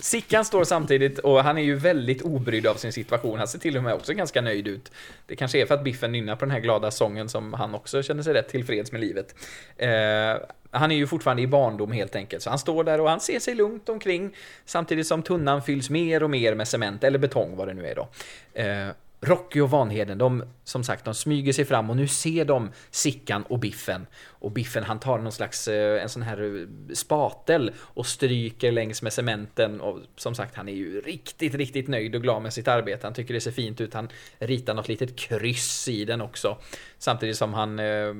Sickan 0.00 0.44
står 0.44 0.64
samtidigt 0.64 1.18
och 1.18 1.44
han 1.44 1.58
är 1.58 1.62
ju 1.62 1.74
väldigt 1.74 2.22
obrydd 2.22 2.66
av 2.66 2.74
sin 2.74 2.92
situation. 2.92 3.38
Han 3.38 3.48
ser 3.48 3.58
till 3.58 3.76
och 3.76 3.82
med 3.82 3.94
också 3.94 4.12
ganska 4.12 4.40
nöjd 4.40 4.68
ut. 4.68 4.92
Det 5.26 5.36
kanske 5.36 5.60
är 5.60 5.66
för 5.66 5.74
att 5.74 5.84
Biffen 5.84 6.12
nynnar 6.12 6.36
på 6.36 6.44
den 6.44 6.52
här 6.52 6.60
glada 6.60 6.90
sången 6.90 7.28
som 7.28 7.52
han 7.52 7.74
också 7.74 8.02
känner 8.02 8.22
sig 8.22 8.34
rätt 8.34 8.48
tillfreds 8.48 8.92
med 8.92 9.00
livet. 9.00 9.34
Eh, 9.76 9.88
han 10.70 10.90
är 10.90 10.96
ju 10.96 11.06
fortfarande 11.06 11.42
i 11.42 11.46
barndom 11.46 11.92
helt 11.92 12.16
enkelt, 12.16 12.42
så 12.42 12.50
han 12.50 12.58
står 12.58 12.84
där 12.84 13.00
och 13.00 13.10
han 13.10 13.20
ser 13.20 13.40
sig 13.40 13.54
lugnt 13.54 13.88
omkring 13.88 14.36
samtidigt 14.64 15.06
som 15.06 15.22
tunnan 15.22 15.62
fylls 15.62 15.90
mer 15.90 16.22
och 16.22 16.30
mer 16.30 16.54
med 16.54 16.68
cement, 16.68 17.04
eller 17.04 17.18
betong 17.18 17.56
vad 17.56 17.68
det 17.68 17.74
nu 17.74 17.86
är 17.86 17.94
då. 17.94 18.08
Rocky 19.24 19.60
och 19.60 19.70
Vanheden, 19.70 20.18
de, 20.18 20.44
som 20.64 20.84
sagt, 20.84 21.04
de 21.04 21.14
smyger 21.14 21.52
sig 21.52 21.64
fram 21.64 21.90
och 21.90 21.96
nu 21.96 22.08
ser 22.08 22.44
de 22.44 22.70
Sickan 22.90 23.42
och 23.42 23.58
Biffen. 23.58 24.06
Och 24.26 24.50
Biffen 24.50 24.84
han 24.84 25.00
tar 25.00 25.18
någon 25.18 25.32
slags, 25.32 25.68
eh, 25.68 26.02
en 26.02 26.08
sån 26.08 26.22
här 26.22 26.42
eh, 26.42 26.94
spatel 26.94 27.72
och 27.78 28.06
stryker 28.06 28.72
längs 28.72 29.02
med 29.02 29.12
cementen. 29.12 29.80
Och 29.80 29.98
som 30.16 30.34
sagt, 30.34 30.54
han 30.54 30.68
är 30.68 30.72
ju 30.72 31.00
riktigt, 31.00 31.54
riktigt 31.54 31.88
nöjd 31.88 32.14
och 32.14 32.22
glad 32.22 32.42
med 32.42 32.52
sitt 32.52 32.68
arbete. 32.68 33.06
Han 33.06 33.14
tycker 33.14 33.34
det 33.34 33.40
ser 33.40 33.50
fint 33.50 33.80
ut. 33.80 33.94
Han 33.94 34.08
ritar 34.38 34.74
något 34.74 34.88
litet 34.88 35.16
kryss 35.16 35.88
i 35.88 36.04
den 36.04 36.20
också. 36.20 36.58
Samtidigt 36.98 37.36
som 37.36 37.54
han, 37.54 37.78
eh, 37.78 38.14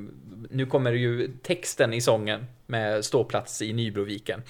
nu 0.51 0.67
kommer 0.67 0.93
ju 0.93 1.31
texten 1.43 1.93
i 1.93 2.01
sången 2.01 2.47
med 2.67 3.05
ståplats 3.05 3.63
i 3.63 3.73
Nybroviken. 3.73 4.43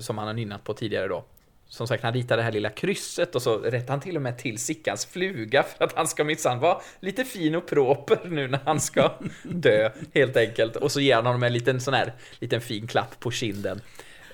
Som 0.00 0.18
han 0.18 0.26
har 0.26 0.34
nynnat 0.34 0.64
på 0.64 0.74
tidigare 0.74 1.08
då. 1.08 1.24
Som 1.68 1.86
sagt, 1.86 2.02
han 2.02 2.12
ritar 2.12 2.36
det 2.36 2.42
här 2.42 2.52
lilla 2.52 2.70
krysset 2.70 3.34
och 3.34 3.42
så 3.42 3.58
rättar 3.58 3.88
han 3.88 4.00
till 4.00 4.16
och 4.16 4.22
med 4.22 4.38
till 4.38 4.58
Sickans 4.58 5.06
fluga 5.06 5.62
för 5.62 5.84
att 5.84 5.92
han 5.96 6.08
ska 6.08 6.24
minsann 6.24 6.58
vara 6.58 6.80
lite 7.00 7.24
fin 7.24 7.54
och 7.54 7.66
proper 7.66 8.28
nu 8.28 8.48
när 8.48 8.60
han 8.64 8.80
ska 8.80 9.12
dö, 9.42 9.90
helt 10.14 10.36
enkelt. 10.36 10.76
Och 10.76 10.92
så 10.92 11.00
ger 11.00 11.14
han 11.14 11.26
honom 11.26 11.42
en 11.42 11.52
liten 11.52 11.80
sån 11.80 11.94
här, 11.94 12.12
liten 12.38 12.60
fin 12.60 12.86
klapp 12.86 13.20
på 13.20 13.30
kinden. 13.30 13.80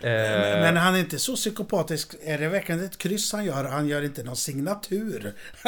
Eh, 0.02 0.61
Men 0.61 0.76
han 0.76 0.94
är 0.94 0.99
inte 0.99 1.18
så 1.18 1.37
psykopatisk. 1.37 2.14
Är 2.25 2.38
det 2.38 2.49
verkligen 2.49 2.85
ett 2.85 2.99
kryss 2.99 3.32
han 3.32 3.44
gör? 3.44 3.64
Han 3.64 3.88
gör 3.88 4.02
inte 4.02 4.23
någon 4.23 4.37
signatur. 4.37 5.32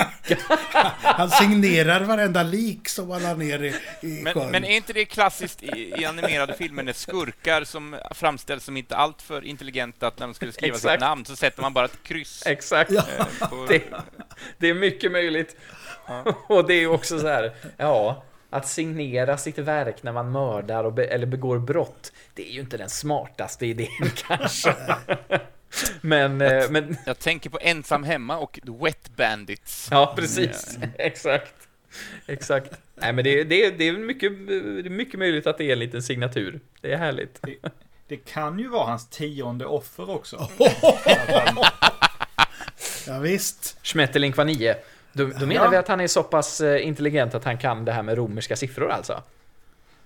han 1.02 1.30
signerar 1.30 2.00
varenda 2.00 2.42
lik 2.42 2.88
som 2.88 3.10
han 3.10 3.24
har 3.24 3.34
ner 3.34 3.62
i, 3.62 3.74
i 4.06 4.22
Men, 4.22 4.32
sjön. 4.34 4.50
men 4.50 4.64
är 4.64 4.76
inte 4.76 4.92
det 4.92 5.04
klassiskt 5.04 5.62
i, 5.62 5.94
i 5.98 6.04
animerade 6.04 6.54
filmer 6.54 6.82
när 6.82 6.92
skurkar 6.92 7.64
som 7.64 7.96
framställs 8.14 8.64
som 8.64 8.76
inte 8.76 8.96
alltför 8.96 9.44
intelligenta, 9.44 10.06
att 10.06 10.18
när 10.18 10.26
de 10.26 10.34
skulle 10.34 10.52
skriva 10.52 10.74
Exakt. 10.76 10.92
sitt 10.94 11.00
namn 11.00 11.24
så 11.24 11.36
sätter 11.36 11.62
man 11.62 11.72
bara 11.72 11.84
ett 11.84 12.02
kryss. 12.02 12.42
Exakt. 12.46 12.90
eh, 12.90 13.48
på, 13.50 13.66
Det, 13.68 13.82
det 14.58 14.68
är 14.70 14.74
mycket 14.74 15.12
möjligt. 15.12 15.56
Och 16.48 16.66
det 16.66 16.74
är 16.74 16.86
också 16.86 17.18
så 17.18 17.26
här, 17.28 17.52
ja, 17.76 18.24
att 18.54 18.68
signera 18.68 19.37
sitt 19.38 19.58
verk 19.58 20.02
när 20.02 20.12
man 20.12 20.32
mördar 20.32 20.84
och 20.84 20.92
be, 20.92 21.04
eller 21.04 21.26
begår 21.26 21.58
brott, 21.58 22.12
det 22.34 22.49
är 22.49 22.52
ju 22.52 22.61
inte 22.61 22.76
den 22.76 22.88
smartaste 22.88 23.66
idén 23.66 24.11
kanske. 24.16 24.75
Men, 26.00 26.40
eh, 26.40 26.70
men 26.70 26.96
Jag 27.06 27.18
tänker 27.18 27.50
på 27.50 27.58
Ensam 27.62 28.04
hemma 28.04 28.38
och 28.38 28.61
Wet 28.80 29.16
Bandits. 29.16 29.88
ja, 29.90 30.14
precis. 30.16 30.78
Exakt. 30.99 31.54
Exakt. 32.26 32.73
Nej, 32.94 33.12
men 33.12 33.25
det, 33.25 33.44
det, 33.44 33.70
det, 33.70 33.88
är 33.88 33.92
mycket, 33.92 34.46
det 34.49 34.88
är 34.88 34.90
mycket 34.90 35.18
möjligt 35.18 35.46
att 35.46 35.58
det 35.58 35.64
är 35.64 35.73
en 35.73 35.78
liten 35.78 36.02
signatur. 36.02 36.61
Det 36.80 36.92
är 36.92 36.96
härligt. 36.96 37.40
Det 38.08 38.16
kan 38.16 38.58
ju 38.58 38.68
vara 38.68 38.87
hans 38.87 39.08
tionde 39.08 39.66
offer 39.66 40.11
också. 40.11 40.49
Ja, 43.06 43.18
visst. 43.18 43.76
Schmetterling 43.82 44.32
var 44.37 44.44
nio. 44.44 44.76
Då, 45.14 45.25
då 45.26 45.47
menar 45.47 45.64
Ja. 45.64 45.71
vi 45.71 45.76
att 45.76 45.88
han 45.88 46.00
är 46.00 46.06
så 46.06 46.23
pass 46.23 46.61
eh, 46.61 46.87
intelligent 46.87 47.35
att 47.35 47.44
han 47.44 47.59
kan 47.59 47.85
det 47.85 47.92
här 47.92 48.02
med 48.02 48.16
romerska 48.16 48.56
siffror 48.56 48.90
alltså? 48.90 49.23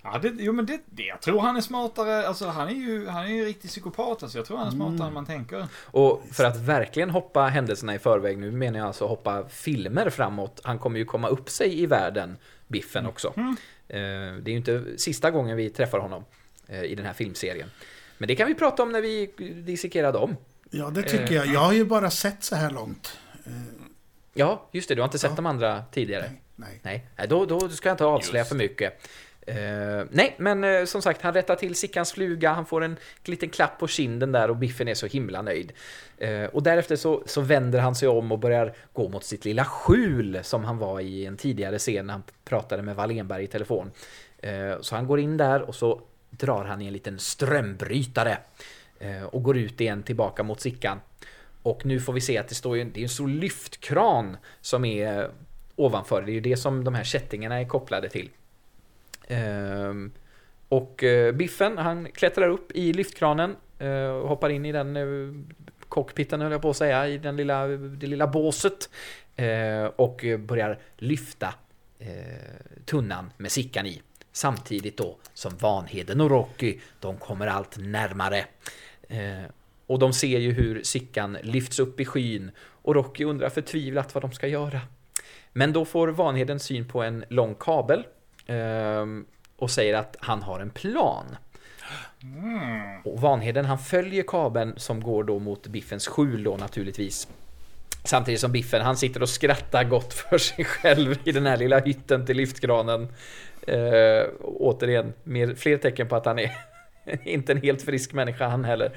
Ja, 0.02 0.18
det, 0.22 0.32
jo 0.38 0.52
men 0.52 0.66
det, 0.66 0.80
det, 0.86 1.02
jag 1.02 1.20
tror 1.20 1.40
han 1.40 1.56
är 1.56 1.60
smartare, 1.60 2.28
alltså 2.28 2.46
han 2.46 2.68
är 2.68 2.72
ju, 2.72 3.06
han 3.08 3.24
är 3.24 3.28
ju 3.28 3.38
en 3.40 3.44
riktig 3.44 3.70
psykopat 3.70 4.22
alltså. 4.22 4.38
Jag 4.38 4.46
tror 4.46 4.56
han 4.58 4.66
är 4.66 4.70
smartare 4.70 5.06
än 5.08 5.14
man 5.14 5.26
tänker. 5.26 5.66
Och 5.84 6.22
för 6.32 6.44
att 6.44 6.56
verkligen 6.56 7.10
hoppa 7.10 7.42
händelserna 7.46 7.94
i 7.94 7.98
förväg, 7.98 8.38
nu 8.38 8.50
menar 8.50 8.78
jag 8.78 8.86
alltså 8.86 9.06
hoppa 9.06 9.48
filmer 9.48 10.10
framåt. 10.10 10.60
Han 10.64 10.78
kommer 10.78 10.98
ju 10.98 11.04
komma 11.04 11.28
upp 11.28 11.48
sig 11.50 11.82
i 11.82 11.86
världen, 11.86 12.36
Biffen 12.66 13.06
också. 13.06 13.28
Eh, 13.36 13.44
Det 13.88 13.98
är 14.44 14.48
ju 14.48 14.56
inte 14.56 14.84
sista 14.98 15.30
gången 15.30 15.56
vi 15.56 15.70
träffar 15.70 15.98
honom 15.98 16.24
eh, 16.66 16.82
i 16.82 16.94
den 16.94 17.06
här 17.06 17.12
filmserien. 17.12 17.70
Men 18.18 18.28
det 18.28 18.36
kan 18.36 18.46
vi 18.48 18.54
prata 18.54 18.82
om 18.82 18.92
när 18.92 19.00
vi 19.02 19.26
dissekerar 19.66 20.12
dem. 20.12 20.36
Ja, 20.70 20.90
det 20.90 21.02
tycker 21.02 21.24
Eh, 21.30 21.34
jag. 21.34 21.46
Jag 21.46 21.60
har 21.60 21.72
ju 21.72 21.84
bara 21.84 22.10
sett 22.10 22.44
så 22.44 22.56
här 22.56 22.70
långt. 22.70 23.18
Ja, 24.38 24.68
just 24.72 24.88
det, 24.88 24.94
du 24.94 25.00
har 25.00 25.06
inte 25.06 25.18
sett 25.18 25.30
Ja. 25.30 25.36
de 25.36 25.46
andra 25.46 25.82
tidigare. 25.92 26.22
Nej, 26.22 26.40
nej. 26.56 26.80
Nej, 26.82 27.06
nej, 27.16 27.28
då, 27.28 27.44
då 27.46 27.68
ska 27.68 27.88
jag 27.88 27.94
inte 27.94 28.04
avslöja 28.04 28.40
Just. 28.40 28.48
för 28.48 28.56
mycket. 28.56 29.00
Eh, 29.46 29.56
nej, 30.10 30.34
men 30.38 30.64
eh, 30.64 30.84
som 30.84 31.02
sagt, 31.02 31.22
han 31.22 31.34
rättar 31.34 31.56
till 31.56 31.74
Sickans 31.74 32.12
fluga, 32.12 32.52
han 32.52 32.66
får 32.66 32.84
en 32.84 32.96
liten 33.24 33.48
klapp 33.48 33.78
på 33.78 33.88
kinden 33.88 34.32
där 34.32 34.50
och 34.50 34.56
Biffen 34.56 34.88
är 34.88 34.94
så 34.94 35.06
himla 35.06 35.42
nöjd. 35.42 35.72
Eh, 36.18 36.44
och 36.44 36.62
därefter 36.62 36.96
så, 36.96 37.22
så 37.26 37.40
vänder 37.40 37.78
han 37.78 37.94
sig 37.94 38.08
om 38.08 38.32
och 38.32 38.38
börjar 38.38 38.74
gå 38.92 39.08
mot 39.08 39.24
sitt 39.24 39.44
lilla 39.44 39.64
skjul 39.64 40.38
som 40.42 40.64
han 40.64 40.78
var 40.78 41.00
i 41.00 41.26
en 41.26 41.36
tidigare 41.36 41.78
scen 41.78 42.06
när 42.06 42.12
han 42.12 42.22
pratade 42.44 42.82
med 42.82 42.96
Wallenberg 42.96 43.44
i 43.44 43.46
telefon. 43.46 43.90
Så 44.80 44.94
han 44.96 45.06
går 45.06 45.20
in 45.20 45.36
där 45.36 45.62
och 45.62 45.74
så 45.74 46.00
drar 46.30 46.64
han 46.64 46.82
i 46.82 46.86
en 46.86 46.92
liten 46.92 47.18
strömbrytare 47.18 48.38
och 49.30 49.42
går 49.42 49.56
ut 49.58 49.80
igen 49.80 50.02
tillbaka 50.02 50.42
mot 50.42 50.60
Sickan. 50.60 51.00
Och 51.68 51.86
nu 51.86 52.00
får 52.00 52.12
vi 52.12 52.20
se 52.20 52.38
att 52.38 52.48
det 52.48 52.54
står 52.54 52.76
ju, 52.76 52.84
det 52.84 53.00
är 53.00 53.02
en 53.02 53.08
stor 53.08 53.28
lyftkran 53.28 54.36
som 54.60 54.84
är 54.84 55.30
ovanför. 55.76 56.22
Det 56.22 56.30
är 56.30 56.34
ju 56.34 56.40
det 56.40 56.56
som 56.56 56.84
de 56.84 56.94
här 56.94 57.04
kättingarna 57.04 57.60
är 57.60 57.64
kopplade 57.64 58.08
till. 58.08 58.30
Ehm, 59.26 60.12
och 60.68 61.04
eh, 61.04 61.32
Biffen, 61.32 61.78
han 61.78 62.08
klättrar 62.12 62.48
upp 62.48 62.72
i 62.72 62.92
lyftkranen 62.92 63.56
eh, 63.78 64.08
och 64.08 64.28
hoppar 64.28 64.50
in 64.50 64.66
i 64.66 64.72
den 64.72 64.96
eh, 64.96 65.34
cockpiten, 65.88 66.40
höll 66.40 66.52
jag 66.52 66.62
på 66.62 66.70
att 66.70 66.76
säga, 66.76 67.08
i 67.08 67.18
den 67.18 67.36
lilla, 67.36 67.66
det 67.66 68.06
lilla 68.06 68.26
båset. 68.26 68.90
och 69.96 70.24
börjar 70.38 70.78
lyfta 70.96 71.54
eh, 71.98 72.08
tunnan 72.84 73.30
med 73.36 73.52
Sickan 73.52 73.86
i. 73.86 74.02
Samtidigt 74.32 74.96
då 74.96 75.16
som 75.34 75.52
Vanheden 75.56 76.20
och 76.20 76.30
Rocky, 76.30 76.78
de 77.00 77.16
kommer 77.16 77.46
allt 77.46 77.78
närmare. 77.78 78.44
Och 79.88 79.98
de 79.98 80.12
ser 80.12 80.38
ju 80.38 80.52
hur 80.52 80.82
Sickan 80.82 81.38
lyfts 81.42 81.78
upp 81.78 82.00
i 82.00 82.04
skyn 82.04 82.50
och 82.60 82.94
Rocky 82.94 83.24
undrar 83.24 83.48
förtvivlat 83.48 84.14
vad 84.14 84.24
de 84.24 84.32
ska 84.32 84.46
göra. 84.46 84.80
Men 85.52 85.72
då 85.72 85.84
får 85.84 86.08
Vanheden 86.08 86.60
syn 86.60 86.88
på 86.88 87.02
en 87.02 87.24
lång 87.28 87.54
kabel 87.54 88.06
ehm, 88.46 89.26
och 89.56 89.70
säger 89.70 89.94
att 89.94 90.16
han 90.20 90.42
har 90.42 90.60
en 90.60 90.70
plan. 90.70 91.36
Och 93.04 93.20
Vanheden 93.20 93.64
han 93.64 93.78
följer 93.78 94.24
kabeln 94.26 94.74
som 94.76 95.00
går 95.00 95.24
då 95.24 95.38
mot 95.38 95.66
Biffens 95.66 96.08
skjul 96.08 96.42
då 96.44 96.56
naturligtvis. 96.56 97.28
Samtidigt 98.04 98.40
som 98.40 98.52
Biffen 98.52 98.82
han 98.82 98.96
sitter 98.96 99.22
och 99.22 99.28
skrattar 99.28 99.84
gott 99.84 100.14
för 100.14 100.38
sig 100.38 100.64
själv 100.64 101.18
i 101.24 101.32
den 101.32 101.46
här 101.46 101.56
lilla 101.56 101.78
hytten 101.78 102.26
till 102.26 102.36
lyftkranen. 102.36 103.08
Eh, 103.66 104.26
återigen, 104.42 105.12
mer, 105.22 105.54
fler 105.54 105.78
tecken 105.78 106.08
på 106.08 106.16
att 106.16 106.26
han 106.26 106.38
är 106.38 106.52
inte 107.24 107.52
en 107.52 107.62
helt 107.62 107.82
frisk 107.82 108.12
människa 108.12 108.48
han 108.48 108.64
heller. 108.64 108.92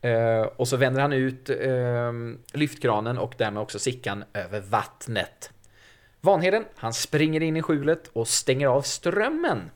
Eh, 0.00 0.42
och 0.42 0.68
så 0.68 0.76
vänder 0.76 1.00
han 1.00 1.12
ut 1.12 1.50
eh, 1.50 2.12
lyftkranen 2.52 3.18
och 3.18 3.34
därmed 3.38 3.62
också 3.62 3.78
Sickan 3.78 4.24
över 4.34 4.60
vattnet. 4.60 5.50
Vanheden, 6.20 6.64
han 6.76 6.92
springer 6.92 7.40
in 7.40 7.56
i 7.56 7.62
skjulet 7.62 8.10
och 8.12 8.28
stänger 8.28 8.66
av 8.66 8.82
strömmen. 8.82 9.70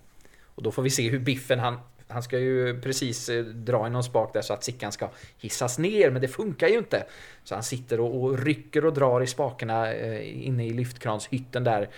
Och 0.45 0.63
då 0.63 0.73
får 0.73 0.83
vi 0.83 0.91
se 0.91 1.11
hur 1.11 1.19
Biffen, 1.19 1.59
han, 1.59 1.79
han 2.09 2.23
ska 2.23 2.39
ju 2.39 2.81
precis 2.81 3.29
eh, 3.29 3.45
dra 3.45 3.87
i 3.87 3.91
någon 3.91 4.05
spak 4.05 4.33
där 4.33 4.43
så 4.43 4.53
att 4.53 4.65
Sickan 4.65 4.93
ska 4.93 5.11
hissas 5.39 5.79
ner, 5.79 6.11
men 6.11 6.23
det 6.23 6.29
funkar 6.29 6.69
ju 6.69 6.79
inte. 6.79 7.07
Så 7.45 7.55
han 7.55 7.63
sitter 7.63 8.01
och, 8.01 8.23
och 8.23 8.39
rycker 8.39 8.85
och 8.85 8.93
drar 8.93 9.21
i 9.21 9.27
spakarna 9.27 9.93
eh, 9.93 10.47
inne 10.47 10.67
i 10.67 10.71
lyftkranshytten 10.71 11.65
där. 11.65 11.89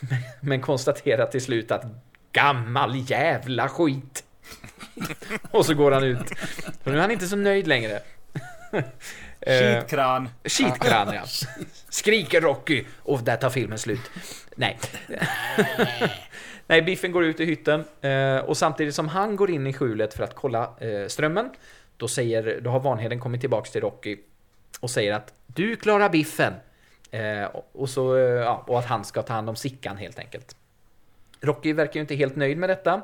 Men, 0.00 0.18
men 0.48 0.60
konstaterar 0.60 1.26
till 1.26 1.42
slut 1.42 1.70
att 1.70 1.84
gammal 2.32 3.10
jävla 3.10 3.68
skit. 3.68 4.24
och 5.50 5.66
så 5.66 5.74
går 5.74 5.90
han 5.90 6.04
ut. 6.04 6.30
Och 6.84 6.92
nu 6.92 6.96
är 6.96 7.00
han 7.00 7.10
inte 7.10 7.26
så 7.26 7.36
nöjd 7.36 7.66
längre. 7.66 8.00
Eh, 9.40 9.80
Skitkran. 9.80 10.28
Skitkran 10.44 11.14
ja. 11.14 11.22
Skriker 11.88 12.40
Rocky 12.40 12.84
och 13.02 13.22
där 13.22 13.36
tar 13.36 13.50
filmen 13.50 13.78
slut. 13.78 14.10
Nej. 14.56 14.78
Nej, 16.66 16.82
Biffen 16.82 17.12
går 17.12 17.24
ut 17.24 17.40
i 17.40 17.44
hytten 17.44 17.84
eh, 18.00 18.38
och 18.38 18.56
samtidigt 18.56 18.94
som 18.94 19.08
han 19.08 19.36
går 19.36 19.50
in 19.50 19.66
i 19.66 19.72
skjulet 19.72 20.14
för 20.14 20.24
att 20.24 20.34
kolla 20.34 20.74
eh, 20.80 21.06
strömmen, 21.06 21.50
då, 21.96 22.08
säger, 22.08 22.60
då 22.60 22.70
har 22.70 22.80
Vanheden 22.80 23.20
kommit 23.20 23.40
tillbaks 23.40 23.70
till 23.70 23.80
Rocky 23.80 24.16
och 24.80 24.90
säger 24.90 25.12
att 25.12 25.34
du 25.46 25.76
klarar 25.76 26.08
Biffen. 26.08 26.54
Och, 27.72 27.90
så, 27.90 28.16
ja, 28.16 28.64
och 28.66 28.78
att 28.78 28.86
han 28.86 29.04
ska 29.04 29.22
ta 29.22 29.32
hand 29.32 29.48
om 29.48 29.56
Sickan 29.56 29.96
helt 29.96 30.18
enkelt. 30.18 30.56
Rocky 31.40 31.72
verkar 31.72 31.94
ju 31.94 32.00
inte 32.00 32.14
helt 32.14 32.36
nöjd 32.36 32.58
med 32.58 32.70
detta. 32.70 33.02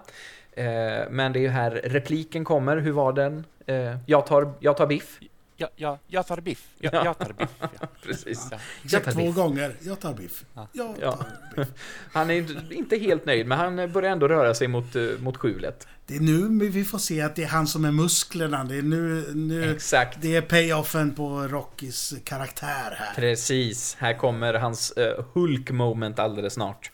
Eh, 0.57 0.65
men 1.11 1.33
det 1.33 1.39
är 1.39 1.43
ju 1.43 1.49
här 1.49 1.71
repliken 1.71 2.45
kommer. 2.45 2.77
Hur 2.77 2.93
var 2.93 3.13
den? 3.13 3.45
Eh, 3.67 3.97
jag, 4.07 4.27
tar, 4.27 4.53
jag 4.61 4.77
tar 4.77 4.87
biff. 4.87 5.19
Ja, 5.57 5.69
ja, 5.77 5.99
jag 6.07 6.27
tar 6.27 6.41
biff. 6.41 6.67
Jag, 6.79 6.95
Ja. 6.95 7.05
jag 7.05 7.19
tar 7.19 7.33
biff. 7.33 7.49
Ja. 7.61 7.69
Precis. 8.03 8.49
Ja. 8.51 9.01
Tar 9.01 9.13
två 9.13 9.21
biff. 9.21 9.35
gånger. 9.35 9.75
Jag 9.81 10.01
tar 10.01 10.15
biff. 10.15 10.45
Jag 10.55 10.67
Ja. 11.01 11.13
tar 11.13 11.27
biff. 11.57 11.69
Han 12.13 12.31
är 12.31 12.73
inte- 12.73 12.97
helt 12.97 13.27
nöjd, 13.27 13.47
men 13.47 13.59
han 13.59 13.93
börjar 13.93 14.11
ändå 14.11 14.29
röra 14.29 14.55
sig 14.55 14.69
mot, 14.69 14.97
eh, 14.97 15.03
mot 15.19 15.37
skjulet. 15.37 15.87
Det 16.07 16.17
är 16.17 16.21
nu 16.21 16.69
vi 16.69 16.85
får 16.85 16.99
se 16.99 17.21
att 17.21 17.37
det 17.37 17.43
är 17.43 17.49
han 17.49 17.67
som 17.67 17.85
är 17.85 17.91
musklerna. 17.91 18.65
Det 18.65 18.77
är 18.79 18.83
nu, 18.83 19.25
nu 19.35 19.73
Exakt. 19.75 20.19
det 20.23 20.37
är 20.37 20.41
payoffen 20.43 21.15
på 21.15 21.29
Rockys 21.51 22.15
karaktär 22.25 22.97
här. 22.99 23.15
Precis. 23.15 23.97
Här 24.01 24.15
kommer 24.15 24.55
hans 24.55 24.91
eh, 24.91 25.25
Hulk-moment 25.33 26.19
alldeles 26.19 26.53
snart. 26.55 26.91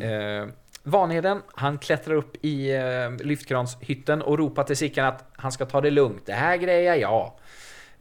Eh, 0.00 0.48
Vanheden, 0.88 1.42
han 1.54 1.78
klättrar 1.78 2.14
upp 2.14 2.36
i 2.44 2.76
uh, 2.76 3.26
lyftkranshytten 3.26 4.22
och 4.22 4.38
ropar 4.38 4.64
till 4.64 4.76
Sickan 4.76 5.06
att 5.06 5.24
han 5.32 5.52
ska 5.52 5.66
ta 5.66 5.80
det 5.80 5.90
lugnt. 5.90 6.26
Det 6.26 6.32
här 6.32 6.56
grejer 6.56 6.94
jag. 6.94 7.32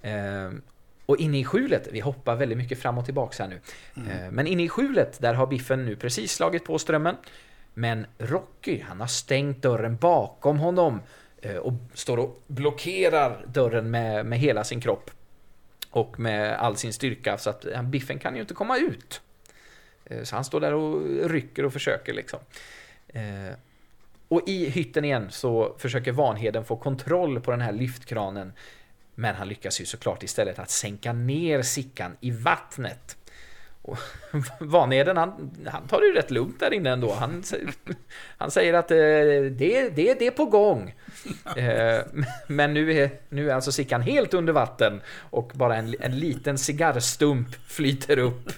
Eh, 0.02 0.52
och 1.06 1.18
inne 1.18 1.40
i 1.40 1.44
skjulet, 1.44 1.88
vi 1.92 2.00
hoppar 2.00 2.36
väldigt 2.36 2.58
mycket 2.58 2.80
fram 2.80 2.98
och 2.98 3.06
tillbaks 3.06 3.40
här 3.40 3.48
nu. 3.48 3.60
Eh, 3.96 4.32
men 4.32 4.48
inne 4.48 4.64
i 4.64 4.70
skjulet, 4.70 5.22
där 5.22 5.34
har 5.34 5.48
Biffen 5.48 5.86
nu 5.86 5.96
precis 5.96 6.32
slagit 6.34 6.66
på 6.66 6.80
strömmen. 6.80 7.16
Men 7.74 8.06
Rocky, 8.18 8.82
han 8.82 9.00
har 9.00 9.08
stängt 9.08 9.62
dörren 9.62 9.96
bakom 9.96 10.60
honom 10.60 11.02
eh, 11.42 11.56
och 11.56 11.74
står 11.94 12.18
och 12.18 12.44
blockerar 12.48 13.46
dörren 13.48 13.92
med, 13.92 14.26
med 14.26 14.40
hela 14.40 14.64
sin 14.64 14.82
kropp. 14.82 15.12
Och 15.90 16.20
med 16.20 16.54
all 16.54 16.76
sin 16.76 16.94
styrka, 16.94 17.38
så 17.38 17.50
att 17.50 17.66
eh, 17.66 17.84
Biffen 17.84 18.20
kan 18.20 18.36
ju 18.36 18.42
inte 18.42 18.54
komma 18.54 18.78
ut. 18.78 19.22
Eh, 20.06 20.24
så 20.24 20.36
han 20.36 20.46
står 20.46 20.60
där 20.62 20.74
och 20.74 21.30
rycker 21.30 21.66
och 21.66 21.74
försöker 21.74 22.14
liksom. 22.14 22.40
Eh, 23.08 23.54
och 24.28 24.42
i 24.48 24.70
hytten 24.70 25.06
igen 25.06 25.28
så 25.32 25.76
försöker 25.78 26.12
Vanheden 26.12 26.66
få 26.66 26.76
kontroll 26.76 27.42
på 27.42 27.52
den 27.52 27.62
här 27.62 27.72
lyftkranen. 27.72 28.54
Men 29.16 29.36
han 29.36 29.48
lyckas 29.48 29.82
ju 29.82 29.86
såklart 29.86 30.24
istället 30.24 30.60
att 30.60 30.70
sänka 30.70 31.14
ner 31.14 31.62
Sickan 31.62 32.18
i 32.22 32.32
vattnet. 32.32 33.18
Och 33.86 33.98
Vanheden, 34.60 35.18
han, 35.18 35.52
han 35.66 35.88
tar 35.88 36.00
det 36.00 36.08
ju 36.08 36.14
rätt 36.14 36.32
lugnt 36.32 36.60
där 36.60 36.74
inne 36.74 36.90
ändå. 36.90 37.14
Han, 37.14 37.44
han 38.38 38.52
säger 38.52 38.74
att 38.74 38.92
eh, 38.92 38.98
det, 38.98 39.90
det, 39.96 40.14
det 40.20 40.28
är 40.28 40.32
på 40.32 40.46
gång. 40.46 40.94
Eh, 41.58 42.00
men 42.48 42.74
nu 42.74 42.94
är, 42.94 43.10
nu 43.30 43.50
är 43.50 43.56
alltså 43.56 43.72
Sickan 43.72 44.02
helt 44.02 44.34
under 44.34 44.54
vatten 44.54 45.02
och 45.18 45.52
bara 45.56 45.76
en, 45.76 45.96
en 46.00 46.20
liten 46.20 46.58
cigarrstump 46.58 47.48
flyter 47.68 48.20
upp. 48.20 48.52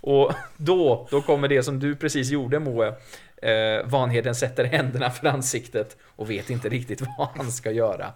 Och 0.00 0.32
då, 0.56 1.08
då 1.10 1.22
kommer 1.22 1.48
det 1.48 1.62
som 1.62 1.78
du 1.80 1.96
precis 1.96 2.30
gjorde 2.30 2.58
Moe. 2.58 2.94
Eh, 3.42 3.86
Vanheden 3.86 4.34
sätter 4.34 4.64
händerna 4.64 5.10
för 5.10 5.26
ansiktet 5.26 5.96
och 6.16 6.30
vet 6.30 6.50
inte 6.50 6.68
riktigt 6.68 7.00
vad 7.18 7.28
han 7.36 7.52
ska 7.52 7.70
göra. 7.70 8.12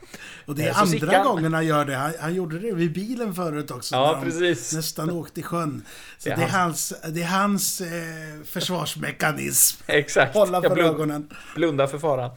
Och 0.46 0.54
det 0.54 0.62
är 0.62 0.68
Eh, 0.68 0.72
så 0.74 0.80
andra 0.80 0.98
Sickan- 0.98 1.24
gången 1.24 1.54
han 1.54 1.66
gör 1.66 1.84
det. 1.84 1.94
Han, 1.96 2.12
han 2.20 2.34
gjorde 2.34 2.58
det 2.58 2.72
vid 2.74 2.92
bilen 2.92 3.34
förut 3.34 3.70
också. 3.70 3.94
Ja, 3.94 4.20
precis. 4.24 4.72
Nästan 4.74 5.10
åkte 5.10 5.40
i 5.40 5.42
sjön. 5.42 5.84
Så 6.18 6.28
Det 6.28 6.34
det 6.34 6.42
är 6.42 6.46
är 6.46 6.50
hans, 6.50 6.92
det 7.08 7.22
är 7.22 7.26
hans 7.26 7.80
eh, 7.80 7.86
försvarsmekanism. 8.44 9.82
Exakt. 9.86 10.34
Hålla 10.34 10.62
för 10.62 10.70
blund- 10.70 10.94
ögonen. 10.94 11.28
Blunda 11.54 11.86
för 11.86 11.98
faran. 11.98 12.30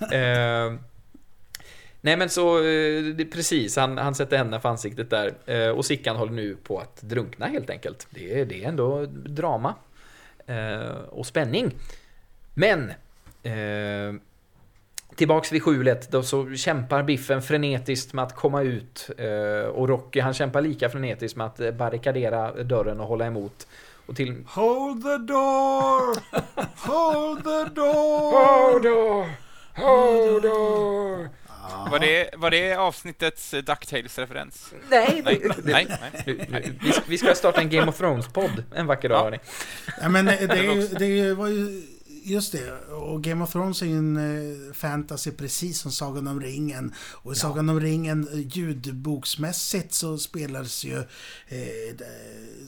eh, 0.12 0.80
nej 2.00 2.16
men 2.16 2.28
så, 2.30 2.58
eh, 2.64 3.14
precis, 3.32 3.76
han, 3.76 3.98
han 3.98 4.14
sätter 4.14 4.36
händerna 4.36 4.60
för 4.60 4.68
ansiktet 4.68 5.10
där. 5.10 5.34
Eh, 5.46 5.68
och 5.68 5.84
Sickan 5.84 6.16
håller 6.16 6.32
nu 6.32 6.56
på 6.62 6.78
att 6.78 7.02
drunkna 7.02 7.46
helt 7.46 7.70
enkelt. 7.70 8.06
Det, 8.10 8.40
är- 8.40 8.44
det 8.46 8.64
är 8.64 8.68
ändå 8.68 9.06
drama. 9.06 9.74
Eh, 10.46 10.90
och 11.08 11.26
spänning. 11.26 11.74
Men, 12.54 12.92
tillbaks 15.16 15.52
vid 15.52 15.62
skjulet, 15.62 16.10
då 16.10 16.22
så 16.22 16.54
kämpar 16.54 17.02
Biffen 17.02 17.42
frenetiskt 17.42 18.12
med 18.12 18.24
att 18.24 18.36
komma 18.36 18.62
ut. 18.62 19.10
Och 19.72 19.88
Rocky 19.88 20.20
han 20.20 20.34
kämpar 20.34 20.60
lika 20.60 20.88
frenetiskt 20.90 21.36
med 21.36 21.46
att 21.46 21.74
barrikadera 21.74 22.62
dörren 22.62 23.00
och 23.00 23.06
hålla 23.06 23.26
emot. 23.26 23.66
Och 24.06 24.16
till... 24.16 24.44
Hold 24.46 25.02
the 25.02 25.18
door! 25.32 26.16
Hold 26.86 27.44
the 27.44 27.74
door! 27.74 28.72
Hold 28.72 28.86
on! 28.86 29.30
Hold 29.74 30.44
on! 30.44 31.28
Var, 31.90 31.98
det, 31.98 32.30
var 32.36 32.50
det 32.50 32.74
avsnittets 32.74 33.54
eh, 33.54 33.62
DuckTales-referens? 33.62 34.72
Nej, 34.90 35.22
Nej, 35.24 35.40
det- 35.56 35.64
nej, 35.64 35.86
nej. 36.50 36.78
Vi, 36.82 36.92
ska- 36.92 37.02
vi 37.08 37.18
ska 37.18 37.34
starta 37.34 37.60
en 37.60 37.70
Game 37.70 37.88
of 37.88 38.00
Thrones-podd 38.00 38.64
en 38.74 38.86
vacker 38.86 39.08
dag, 39.08 39.18
Ja. 39.18 39.24
hörni. 39.24 39.38
Ja, 40.00 40.08
men 40.08 40.24
det, 40.24 40.32
är 40.32 40.62
ju- 40.74 40.88
det 40.88 41.34
var 41.34 41.46
ju... 41.46 41.82
Just 42.24 42.52
det. 42.52 42.72
Och 42.94 43.22
Game 43.22 43.44
of 43.44 43.52
Thrones 43.52 43.82
är 43.82 43.86
ju 43.86 43.98
en 43.98 44.16
eh, 44.16 44.72
fantasy 44.72 45.30
precis 45.30 45.78
som 45.80 45.92
Sagan 45.92 46.26
om 46.28 46.40
ringen. 46.40 46.94
Och 47.12 47.32
i 47.32 47.36
Sagan 47.36 47.68
om 47.68 47.80
ringen 47.80 48.28
eh, 48.32 48.38
ljudboksmässigt 48.58 49.94
så 49.94 50.18
spelades 50.18 50.84
ju 50.84 50.98
eh, 51.48 51.96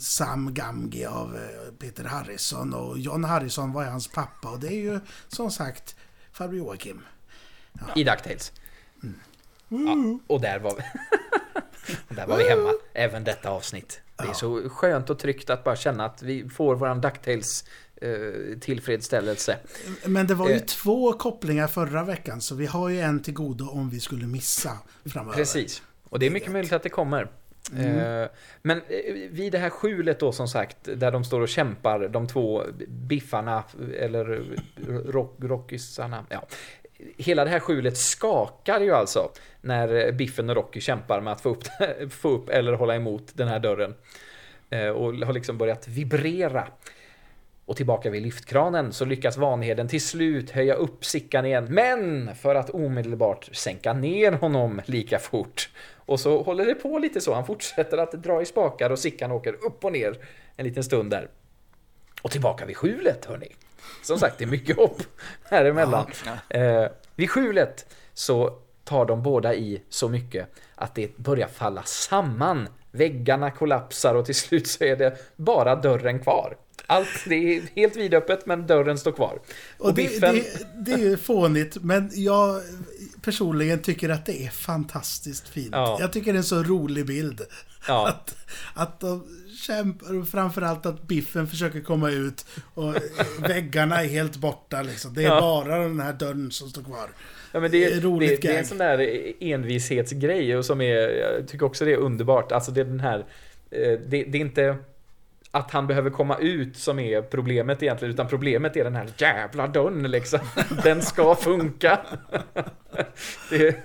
Sam 0.00 0.54
Gamgee 0.54 1.08
av 1.08 1.36
eh, 1.36 1.72
Peter 1.78 2.04
Harrison. 2.04 2.74
Och 2.74 2.98
John 2.98 3.24
Harrison 3.24 3.72
var 3.72 3.82
ju 3.84 3.88
hans 3.88 4.08
pappa. 4.08 4.48
Och 4.50 4.60
det 4.60 4.66
är 4.68 4.80
ju 4.80 5.00
som 5.28 5.50
sagt 5.50 5.96
farbror 6.32 6.58
Joakim. 6.58 7.00
I 7.96 8.04
DuckTales. 8.04 8.52
Ja, 9.86 10.18
och 10.26 10.40
där 10.40 10.58
var 10.58 10.74
vi. 10.76 10.82
där 12.16 12.26
var 12.26 12.36
vi 12.36 12.48
hemma, 12.48 12.72
även 12.92 13.24
detta 13.24 13.50
avsnitt. 13.50 14.00
Det 14.16 14.28
är 14.28 14.32
så 14.32 14.68
skönt 14.68 15.10
och 15.10 15.18
tryggt 15.18 15.50
att 15.50 15.64
bara 15.64 15.76
känna 15.76 16.04
att 16.04 16.22
vi 16.22 16.48
får 16.48 16.74
våran 16.74 17.00
DuckTales 17.00 17.64
eh, 17.96 18.58
tillfredsställelse. 18.60 19.56
Men 20.04 20.26
det 20.26 20.34
var 20.34 20.48
ju 20.48 20.54
Eh. 20.54 20.60
två 20.60 21.12
kopplingar 21.12 21.66
förra 21.66 22.04
veckan. 22.04 22.40
Så 22.40 22.54
vi 22.54 22.66
har 22.66 22.88
ju 22.88 23.00
en 23.00 23.22
till 23.22 23.34
godo 23.34 23.68
om 23.68 23.90
vi 23.90 24.00
skulle 24.00 24.26
missa 24.26 24.78
framöver. 25.04 25.36
Precis. 25.36 25.82
Och 26.08 26.18
det 26.18 26.26
är 26.26 26.30
mycket 26.30 26.52
möjligt 26.52 26.72
att 26.72 26.82
det 26.82 26.88
kommer. 26.88 27.22
Eh, 27.76 28.28
Men 28.62 28.78
eh, 28.88 29.14
vid 29.30 29.52
det 29.52 29.58
här 29.58 29.70
skjulet 29.70 30.20
då 30.20 30.32
som 30.32 30.48
sagt, 30.48 30.76
där 30.96 31.10
de 31.12 31.24
står 31.24 31.40
och 31.40 31.48
kämpar, 31.48 32.08
de 32.08 32.28
två 32.28 32.62
biffarna, 32.88 33.64
eller 33.98 34.44
rock, 35.12 35.36
rockisarna, 35.40 36.26
ja. 36.28 36.46
Hela 37.16 37.44
det 37.44 37.50
här 37.50 37.60
skjulet 37.60 37.96
skakar 37.98 38.80
ju 38.80 38.92
alltså 38.94 39.30
när 39.62 40.12
Biffen 40.12 40.50
och 40.50 40.56
Rocky 40.56 40.80
kämpar 40.80 41.20
med 41.20 41.32
att 41.32 41.40
få 41.40 41.48
upp, 41.48 41.64
få 42.10 42.28
upp 42.28 42.48
eller 42.48 42.72
hålla 42.72 42.94
emot 42.96 43.30
den 43.34 43.48
här 43.48 43.58
dörren. 43.58 43.94
Eh, 44.70 44.88
Och 44.88 45.14
har 45.14 45.32
liksom 45.32 45.58
börjat 45.58 45.88
vibrera. 45.88 46.68
Och 47.64 47.76
tillbaka 47.76 48.10
vid 48.10 48.22
lyftkranen 48.22 48.92
så 48.92 49.04
lyckas 49.04 49.36
Vanheden 49.36 49.88
till 49.88 50.00
slut 50.04 50.50
höja 50.50 50.74
upp 50.74 51.04
Sickan 51.04 51.46
igen, 51.46 51.66
men 51.70 52.34
för 52.36 52.54
att 52.54 52.70
omedelbart 52.70 53.48
sänka 53.52 53.92
ner 53.92 54.32
honom 54.32 54.80
lika 54.86 55.18
fort. 55.18 55.70
Och 55.96 56.20
så 56.20 56.42
håller 56.42 56.66
det 56.66 56.74
på 56.74 56.98
lite 56.98 57.20
så, 57.20 57.34
han 57.34 57.46
fortsätter 57.46 57.98
att 57.98 58.12
dra 58.12 58.42
i 58.42 58.46
spakar 58.46 58.90
och 58.90 58.98
Sickan 58.98 59.32
åker 59.32 59.52
upp 59.52 59.84
och 59.84 59.92
ner 59.92 60.18
en 60.56 60.64
liten 60.66 60.84
stund 60.84 61.10
där. 61.10 61.28
Och 62.22 62.30
tillbaka 62.30 62.66
vid 62.66 62.76
skjulet, 62.76 63.24
hörni. 63.24 63.48
Som 64.02 64.18
sagt, 64.18 64.38
det 64.38 64.44
är 64.44 64.48
mycket 64.48 64.76
hopp 64.76 65.02
här 65.44 65.64
emellan. 65.64 66.06
Eh, 66.48 66.86
vid 67.16 67.30
skjulet 67.30 67.94
så 68.14 68.58
tar 68.92 69.06
de 69.06 69.22
båda 69.22 69.54
i 69.54 69.82
så 69.88 70.08
mycket 70.08 70.48
att 70.74 70.94
det 70.94 71.16
börjar 71.16 71.48
falla 71.48 71.82
samman. 71.82 72.68
Väggarna 72.90 73.50
kollapsar 73.50 74.14
och 74.14 74.26
till 74.26 74.34
slut 74.34 74.66
så 74.66 74.84
är 74.84 74.96
det 74.96 75.16
bara 75.36 75.76
dörren 75.76 76.18
kvar. 76.18 76.56
Allt, 76.86 77.08
det 77.26 77.34
är 77.34 77.62
helt 77.76 77.96
vidöppet 77.96 78.46
men 78.46 78.66
dörren 78.66 78.98
står 78.98 79.12
kvar. 79.12 79.38
Och, 79.78 79.86
Och 79.86 79.94
det, 79.94 80.02
Biffen... 80.02 80.34
det, 80.34 80.66
det 80.84 80.92
är 80.92 80.98
ju 80.98 81.16
fånigt, 81.16 81.76
men 81.82 82.10
jag 82.14 82.60
personligen 83.22 83.78
tycker 83.78 84.08
att 84.08 84.26
det 84.26 84.44
är 84.46 84.50
fantastiskt 84.50 85.48
fint. 85.48 85.68
Ja. 85.72 85.96
Jag 86.00 86.12
tycker 86.12 86.32
det 86.32 86.36
är 86.36 86.38
en 86.38 86.44
så 86.44 86.62
rolig 86.62 87.06
bild. 87.06 87.40
Ja. 87.88 88.08
Att, 88.08 88.36
att 88.74 89.00
de 89.00 89.26
kämpar, 89.66 90.20
och 90.20 90.28
framförallt 90.28 90.86
att 90.86 91.02
Biffen 91.02 91.46
försöker 91.46 91.80
komma 91.80 92.10
ut 92.10 92.46
och 92.74 92.94
väggarna 93.38 94.02
är 94.02 94.08
helt 94.08 94.36
borta 94.36 94.82
liksom. 94.82 95.14
Det 95.14 95.22
är 95.24 95.28
Ja. 95.28 95.40
bara 95.40 95.78
den 95.78 96.00
här 96.00 96.12
dörren 96.12 96.50
som 96.50 96.70
står 96.70 96.82
kvar. 96.82 97.10
Ja, 97.52 97.60
men 97.60 97.70
det, 97.70 97.78
Det 97.78 97.84
är 97.84 98.00
det, 98.00 98.06
roligt 98.06 98.42
det, 98.42 98.54
är 98.54 98.58
en 98.58 98.64
sån 98.64 98.78
där 98.78 99.22
envishetsgrej 99.40 100.56
och 100.56 100.64
som 100.64 100.80
är, 100.80 100.96
jag 100.96 101.48
tycker 101.48 101.66
också 101.66 101.84
det 101.84 101.92
är 101.92 101.96
underbart. 101.96 102.52
Alltså 102.52 102.70
det 102.70 102.80
är 102.80 102.84
den 102.84 103.00
här, 103.00 103.18
eh, 103.70 103.98
det, 104.06 104.24
det 104.24 104.38
är 104.38 104.40
inte 104.40 104.76
att 105.50 105.70
han 105.70 105.86
behöver 105.86 106.10
komma 106.10 106.38
ut 106.38 106.76
som 106.76 106.98
är 106.98 107.22
problemet 107.22 107.82
egentligen, 107.82 108.14
utan 108.14 108.28
problemet 108.28 108.76
är 108.76 108.84
den 108.84 108.96
här 108.96 109.08
jävla 109.16 109.66
dörren 109.66 110.10
liksom. 110.10 110.40
Den 110.82 111.02
ska 111.02 111.34
funka. 111.34 112.00
Det, 113.50 113.76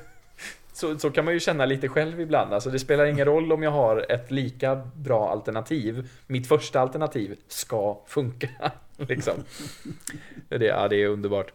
så, 0.74 1.00
så 1.00 1.12
kan 1.12 1.26
man 1.26 1.34
ju 1.34 1.40
känna 1.40 1.66
lite 1.66 1.88
själv 1.88 2.22
ibland. 2.22 2.54
Alltså 2.54 2.70
det 2.70 2.80
spelar 2.80 3.06
ingen 3.06 3.26
roll 3.26 3.52
om 3.52 3.64
jag 3.64 3.72
har 3.72 4.06
ett 4.12 4.32
lika 4.32 4.76
bra 4.96 5.30
alternativ. 5.30 6.10
Mitt 6.28 6.48
första 6.48 6.80
alternativ 6.80 7.36
ska 7.48 8.02
funka. 8.08 8.50
liksom. 8.98 9.34
Det, 10.50 10.66
ja, 10.66 10.88
det 10.88 11.04
är 11.04 11.08
underbart. 11.08 11.52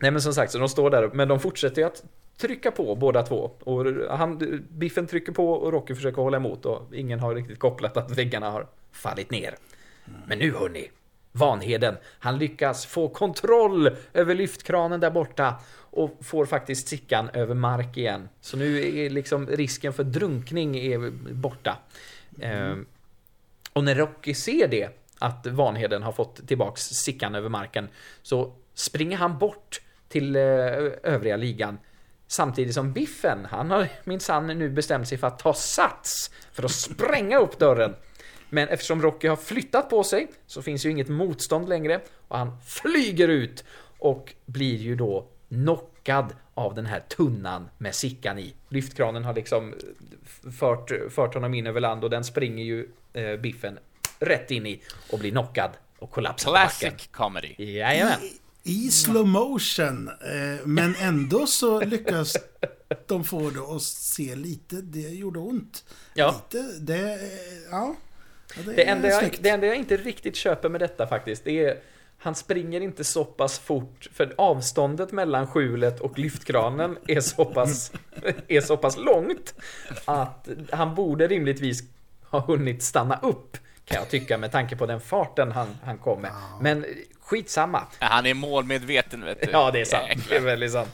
Nej 0.00 0.10
men 0.10 0.22
som 0.22 0.34
sagt, 0.34 0.52
så 0.52 0.58
de 0.58 0.68
står 0.68 0.90
där, 0.90 1.10
men 1.12 1.28
de 1.28 1.40
fortsätter 1.40 1.82
ju 1.82 1.86
att 1.86 2.04
trycka 2.36 2.70
på 2.70 2.94
båda 2.94 3.22
två. 3.22 3.50
Och 3.60 3.86
han, 4.18 4.60
Biffen 4.70 5.06
trycker 5.06 5.32
på 5.32 5.52
och 5.52 5.72
Rocky 5.72 5.94
försöker 5.94 6.22
hålla 6.22 6.36
emot 6.36 6.66
och 6.66 6.94
ingen 6.94 7.20
har 7.20 7.34
riktigt 7.34 7.58
kopplat 7.58 7.96
att 7.96 8.18
väggarna 8.18 8.50
har 8.50 8.66
fallit 8.92 9.30
ner. 9.30 9.54
Men 10.26 10.38
nu 10.38 10.54
hörni, 10.54 10.90
Vanheden, 11.32 11.96
han 12.18 12.38
lyckas 12.38 12.86
få 12.86 13.08
kontroll 13.08 13.90
över 14.12 14.34
lyftkranen 14.34 15.00
där 15.00 15.10
borta 15.10 15.54
och 15.74 16.18
får 16.20 16.46
faktiskt 16.46 16.88
Sickan 16.88 17.30
över 17.32 17.54
mark 17.54 17.96
igen. 17.96 18.28
Så 18.40 18.56
nu 18.56 18.98
är 18.98 19.10
liksom 19.10 19.46
risken 19.46 19.92
för 19.92 20.04
drunkning 20.04 20.76
är 20.76 21.10
borta. 21.32 21.78
Mm. 22.40 22.86
och 23.72 23.84
när 23.84 23.94
Rocky 23.94 24.34
ser 24.34 24.68
det, 24.68 24.88
att 25.18 25.46
Vanheden 25.46 26.02
har 26.02 26.12
fått 26.12 26.48
tillbaks 26.48 26.82
Sickan 26.82 27.34
över 27.34 27.48
marken, 27.48 27.88
så 28.22 28.52
springer 28.74 29.16
han 29.16 29.38
bort 29.38 29.80
till 30.10 30.36
eh, 30.36 30.42
övriga 31.02 31.36
ligan. 31.36 31.78
Samtidigt 32.26 32.74
som 32.74 32.92
Biffen, 32.92 33.44
han 33.44 33.70
har 33.70 33.88
minsann 34.04 34.46
nu 34.46 34.70
bestämt 34.70 35.08
sig 35.08 35.18
för 35.18 35.26
att 35.26 35.38
ta 35.38 35.54
sats 35.54 36.30
för 36.52 36.62
att 36.62 36.70
spränga 36.70 37.38
upp 37.38 37.58
dörren. 37.58 37.94
Men 38.48 38.68
eftersom 38.68 39.02
Rocky 39.02 39.28
har 39.28 39.36
flyttat 39.36 39.90
på 39.90 40.04
sig 40.04 40.28
så 40.46 40.62
finns 40.62 40.86
ju 40.86 40.90
inget 40.90 41.08
motstånd 41.08 41.68
längre 41.68 42.00
och 42.28 42.38
han 42.38 42.60
flyger 42.66 43.28
ut 43.28 43.64
och 43.98 44.34
blir 44.46 44.76
ju 44.76 44.96
då 44.96 45.26
knockad 45.48 46.34
av 46.54 46.74
den 46.74 46.86
här 46.86 47.00
tunnan 47.00 47.68
med 47.78 47.94
Sickan 47.94 48.38
i. 48.38 48.54
Lyftkranen 48.68 49.24
har 49.24 49.34
liksom 49.34 49.74
fört, 50.58 50.90
fört 51.10 51.34
honom 51.34 51.54
in 51.54 51.66
över 51.66 51.80
land 51.80 52.04
och 52.04 52.10
den 52.10 52.24
springer 52.24 52.64
ju 52.64 52.88
eh, 53.12 53.36
Biffen 53.36 53.78
rätt 54.18 54.50
in 54.50 54.66
i 54.66 54.82
och 55.12 55.18
blir 55.18 55.30
knockad 55.30 55.70
och 55.98 56.10
kollapsar 56.10 56.50
Classic 56.50 57.08
comedy. 57.12 57.54
Jajamän. 57.58 58.18
I, 58.62 58.90
slow 58.90 59.26
motion, 59.26 60.08
eh, 60.08 60.66
men 60.66 60.94
ändå 61.00 61.46
så 61.46 61.80
lyckas 61.84 62.36
de 63.06 63.24
få 63.24 63.50
det 63.50 63.60
att 63.60 63.82
se 63.82 64.36
lite, 64.36 64.76
det 64.76 65.08
gjorde 65.08 65.38
ont. 65.38 65.84
Ja. 66.14 66.42
Lite, 66.52 66.62
det, 66.80 67.18
ja. 67.70 67.96
Ja, 68.56 68.62
det, 68.64 68.72
det, 68.72 68.84
enda 68.84 69.08
jag, 69.08 69.38
det 69.40 69.48
enda 69.48 69.66
jag 69.66 69.76
inte 69.76 69.96
riktigt 69.96 70.36
köper 70.36 70.68
med 70.68 70.80
detta 70.80 71.06
faktiskt, 71.06 71.44
det 71.44 71.64
är 71.64 71.76
han 72.22 72.34
springer 72.34 72.80
inte 72.80 73.04
så 73.04 73.24
pass 73.24 73.58
fort, 73.58 74.08
för 74.12 74.34
avståndet 74.38 75.12
mellan 75.12 75.46
skjulet 75.46 76.00
och 76.00 76.18
lyftkranen 76.18 76.98
är 77.06 77.20
så 77.20 77.44
pass, 77.44 77.92
är 78.48 78.60
så 78.60 78.76
pass 78.76 78.96
långt 78.96 79.54
att 80.04 80.48
han 80.72 80.94
borde 80.94 81.26
rimligtvis 81.26 81.82
ha 82.22 82.40
hunnit 82.40 82.82
stanna 82.82 83.18
upp, 83.22 83.56
kan 83.84 83.98
jag 83.98 84.08
tycka, 84.08 84.38
med 84.38 84.52
tanke 84.52 84.76
på 84.76 84.86
den 84.86 85.00
farten 85.00 85.52
han, 85.52 85.78
han 85.84 85.98
kom 85.98 86.22
med. 86.22 86.32
Men 86.60 86.84
skitsamma. 87.30 87.86
Han 87.98 88.26
är 88.26 88.34
målmedveten, 88.34 89.24
vet 89.24 89.42
du. 89.42 89.48
Ja, 89.52 89.70
det 89.70 89.80
är 89.80 89.84
sant. 89.84 90.28
Det 90.28 90.36
är 90.36 90.40
väldigt 90.40 90.72
sant. 90.72 90.88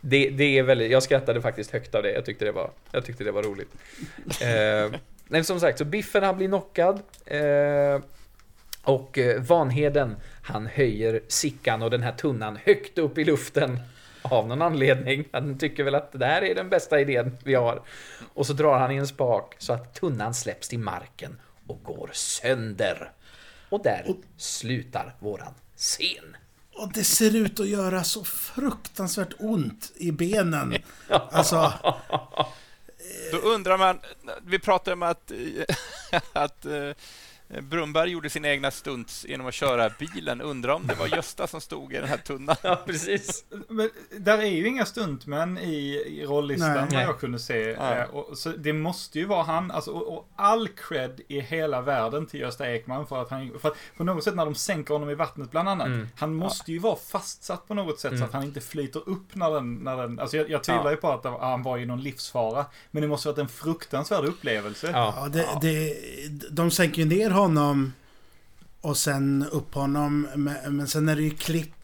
Det, 0.00 0.30
det 0.30 0.58
är 0.58 0.62
väldigt, 0.62 0.90
jag 0.90 1.02
skrattade 1.02 1.42
faktiskt 1.42 1.70
högt 1.70 1.94
av 1.94 2.02
det. 2.02 2.12
Jag 2.12 2.24
tyckte 2.24 2.44
det 2.44 2.52
var, 2.52 2.70
jag 2.90 3.04
tyckte 3.04 3.24
det 3.24 3.32
var 3.32 3.42
roligt. 3.42 3.70
Eh, 4.42 5.00
Nej, 5.28 5.44
som 5.44 5.60
sagt, 5.60 5.78
så 5.78 5.84
Biffen 5.84 6.22
han 6.22 6.36
blir 6.36 6.48
knockad. 6.48 7.02
Eh, 7.26 8.00
och 8.82 9.18
eh, 9.18 9.42
Vanheden, 9.42 10.16
han 10.42 10.66
höjer 10.66 11.20
Sickan 11.28 11.82
och 11.82 11.90
den 11.90 12.02
här 12.02 12.12
tunnan 12.12 12.58
högt 12.64 12.98
upp 12.98 13.18
i 13.18 13.24
luften. 13.24 13.80
Av 14.22 14.48
någon 14.48 14.62
anledning. 14.62 15.24
Han 15.32 15.58
tycker 15.58 15.84
väl 15.84 15.94
att 15.94 16.12
det 16.12 16.26
här 16.26 16.42
är 16.42 16.54
den 16.54 16.68
bästa 16.68 17.00
idén 17.00 17.38
vi 17.44 17.54
har. 17.54 17.82
Och 18.34 18.46
så 18.46 18.52
drar 18.52 18.78
han 18.78 18.92
i 18.92 18.96
en 18.96 19.06
spak 19.06 19.54
så 19.58 19.72
att 19.72 19.94
tunnan 19.94 20.34
släpps 20.34 20.68
till 20.68 20.78
marken 20.78 21.40
och 21.66 21.82
går 21.82 22.10
sönder. 22.12 23.12
Och 23.68 23.82
där 23.82 24.04
och, 24.08 24.16
slutar 24.36 25.14
våran 25.18 25.54
scen. 25.82 26.36
Och 26.74 26.92
det 26.92 27.04
ser 27.04 27.36
ut 27.36 27.60
att 27.60 27.68
göra 27.68 28.04
så 28.04 28.24
fruktansvärt 28.24 29.32
ont 29.38 29.92
i 29.96 30.12
benen. 30.12 30.76
Alltså... 31.08 31.72
Då 33.32 33.38
undrar 33.38 33.78
man, 33.78 34.00
vi 34.46 34.58
pratade 34.58 34.92
om 34.92 35.02
att, 35.02 35.32
att 36.32 36.66
eh, 37.52 37.60
Brumberg 37.60 38.10
gjorde 38.10 38.30
sin 38.30 38.44
egna 38.44 38.70
stunts 38.70 39.26
genom 39.28 39.46
att 39.46 39.54
köra 39.54 39.90
bilen. 39.98 40.40
Undrar 40.40 40.74
om 40.74 40.86
det 40.86 40.94
var 40.94 41.06
Gösta 41.06 41.46
som 41.46 41.60
stod 41.60 41.92
i 41.92 41.96
den 41.96 42.08
här 42.08 42.16
tunnan. 42.16 42.56
Ja, 42.62 42.82
precis. 42.86 43.44
Men 43.68 43.90
där 44.18 44.38
är 44.38 44.46
ju 44.46 44.68
inga 44.68 44.86
stuntmän 44.86 45.58
i, 45.58 46.04
i 46.06 46.24
rollistan 46.26 46.88
vad 46.92 47.02
jag 47.02 47.20
kunde 47.20 47.38
se. 47.38 47.70
Ja. 47.70 47.94
Eh, 47.94 48.04
och, 48.04 48.38
så 48.38 48.48
det 48.48 48.72
måste 48.72 49.18
ju 49.18 49.24
vara 49.24 49.42
han. 49.42 49.70
Alltså, 49.70 49.90
och, 49.90 50.16
och, 50.16 50.28
all 50.36 50.68
cred 50.68 51.20
i 51.28 51.40
hela 51.40 51.80
världen 51.80 52.26
till 52.26 52.40
Gösta 52.40 52.70
Ekman 52.74 53.06
för 53.06 53.22
att 53.22 53.30
han, 53.30 53.58
för 53.60 53.68
att 53.68 53.76
på 53.96 54.04
något 54.04 54.24
sätt 54.24 54.34
när 54.34 54.44
de 54.44 54.54
sänker 54.54 54.94
honom 54.94 55.10
i 55.10 55.14
vattnet 55.14 55.50
bland 55.50 55.68
annat. 55.68 55.86
Mm. 55.86 56.08
Han 56.16 56.34
måste 56.34 56.70
ja. 56.70 56.72
ju 56.72 56.78
vara 56.78 56.96
fastsatt 56.96 57.68
på 57.68 57.74
något 57.74 58.00
sätt 58.00 58.12
mm. 58.12 58.20
så 58.20 58.24
att 58.24 58.32
han 58.32 58.44
inte 58.44 58.60
flyter 58.60 59.08
upp 59.08 59.34
när 59.34 59.50
den, 59.50 59.74
när 59.74 59.96
den 59.96 60.18
alltså 60.18 60.36
jag, 60.36 60.50
jag 60.50 60.64
tvivlar 60.64 60.84
ja. 60.84 60.90
ju 60.90 60.96
på 60.96 61.10
att 61.10 61.24
han 61.24 61.62
var 61.62 61.78
i 61.78 61.86
någon 61.86 62.02
livsfara. 62.02 62.66
Men 62.90 63.02
det 63.02 63.08
måste 63.08 63.28
varit 63.28 63.38
en 63.38 63.48
fruktansvärd 63.48 64.24
upplevelse. 64.24 64.90
Ja, 64.92 65.28
det, 65.32 65.46
det, 65.60 65.94
de 66.50 66.70
sänker 66.70 67.02
ju 67.02 67.08
ner 67.08 67.30
honom 67.30 67.41
honom 67.42 67.92
och 68.80 68.96
sen 68.96 69.46
upp 69.52 69.74
honom. 69.74 70.28
Men 70.68 70.88
sen 70.88 71.08
är 71.08 71.16
det 71.16 71.22
ju 71.22 71.30
klipp 71.30 71.74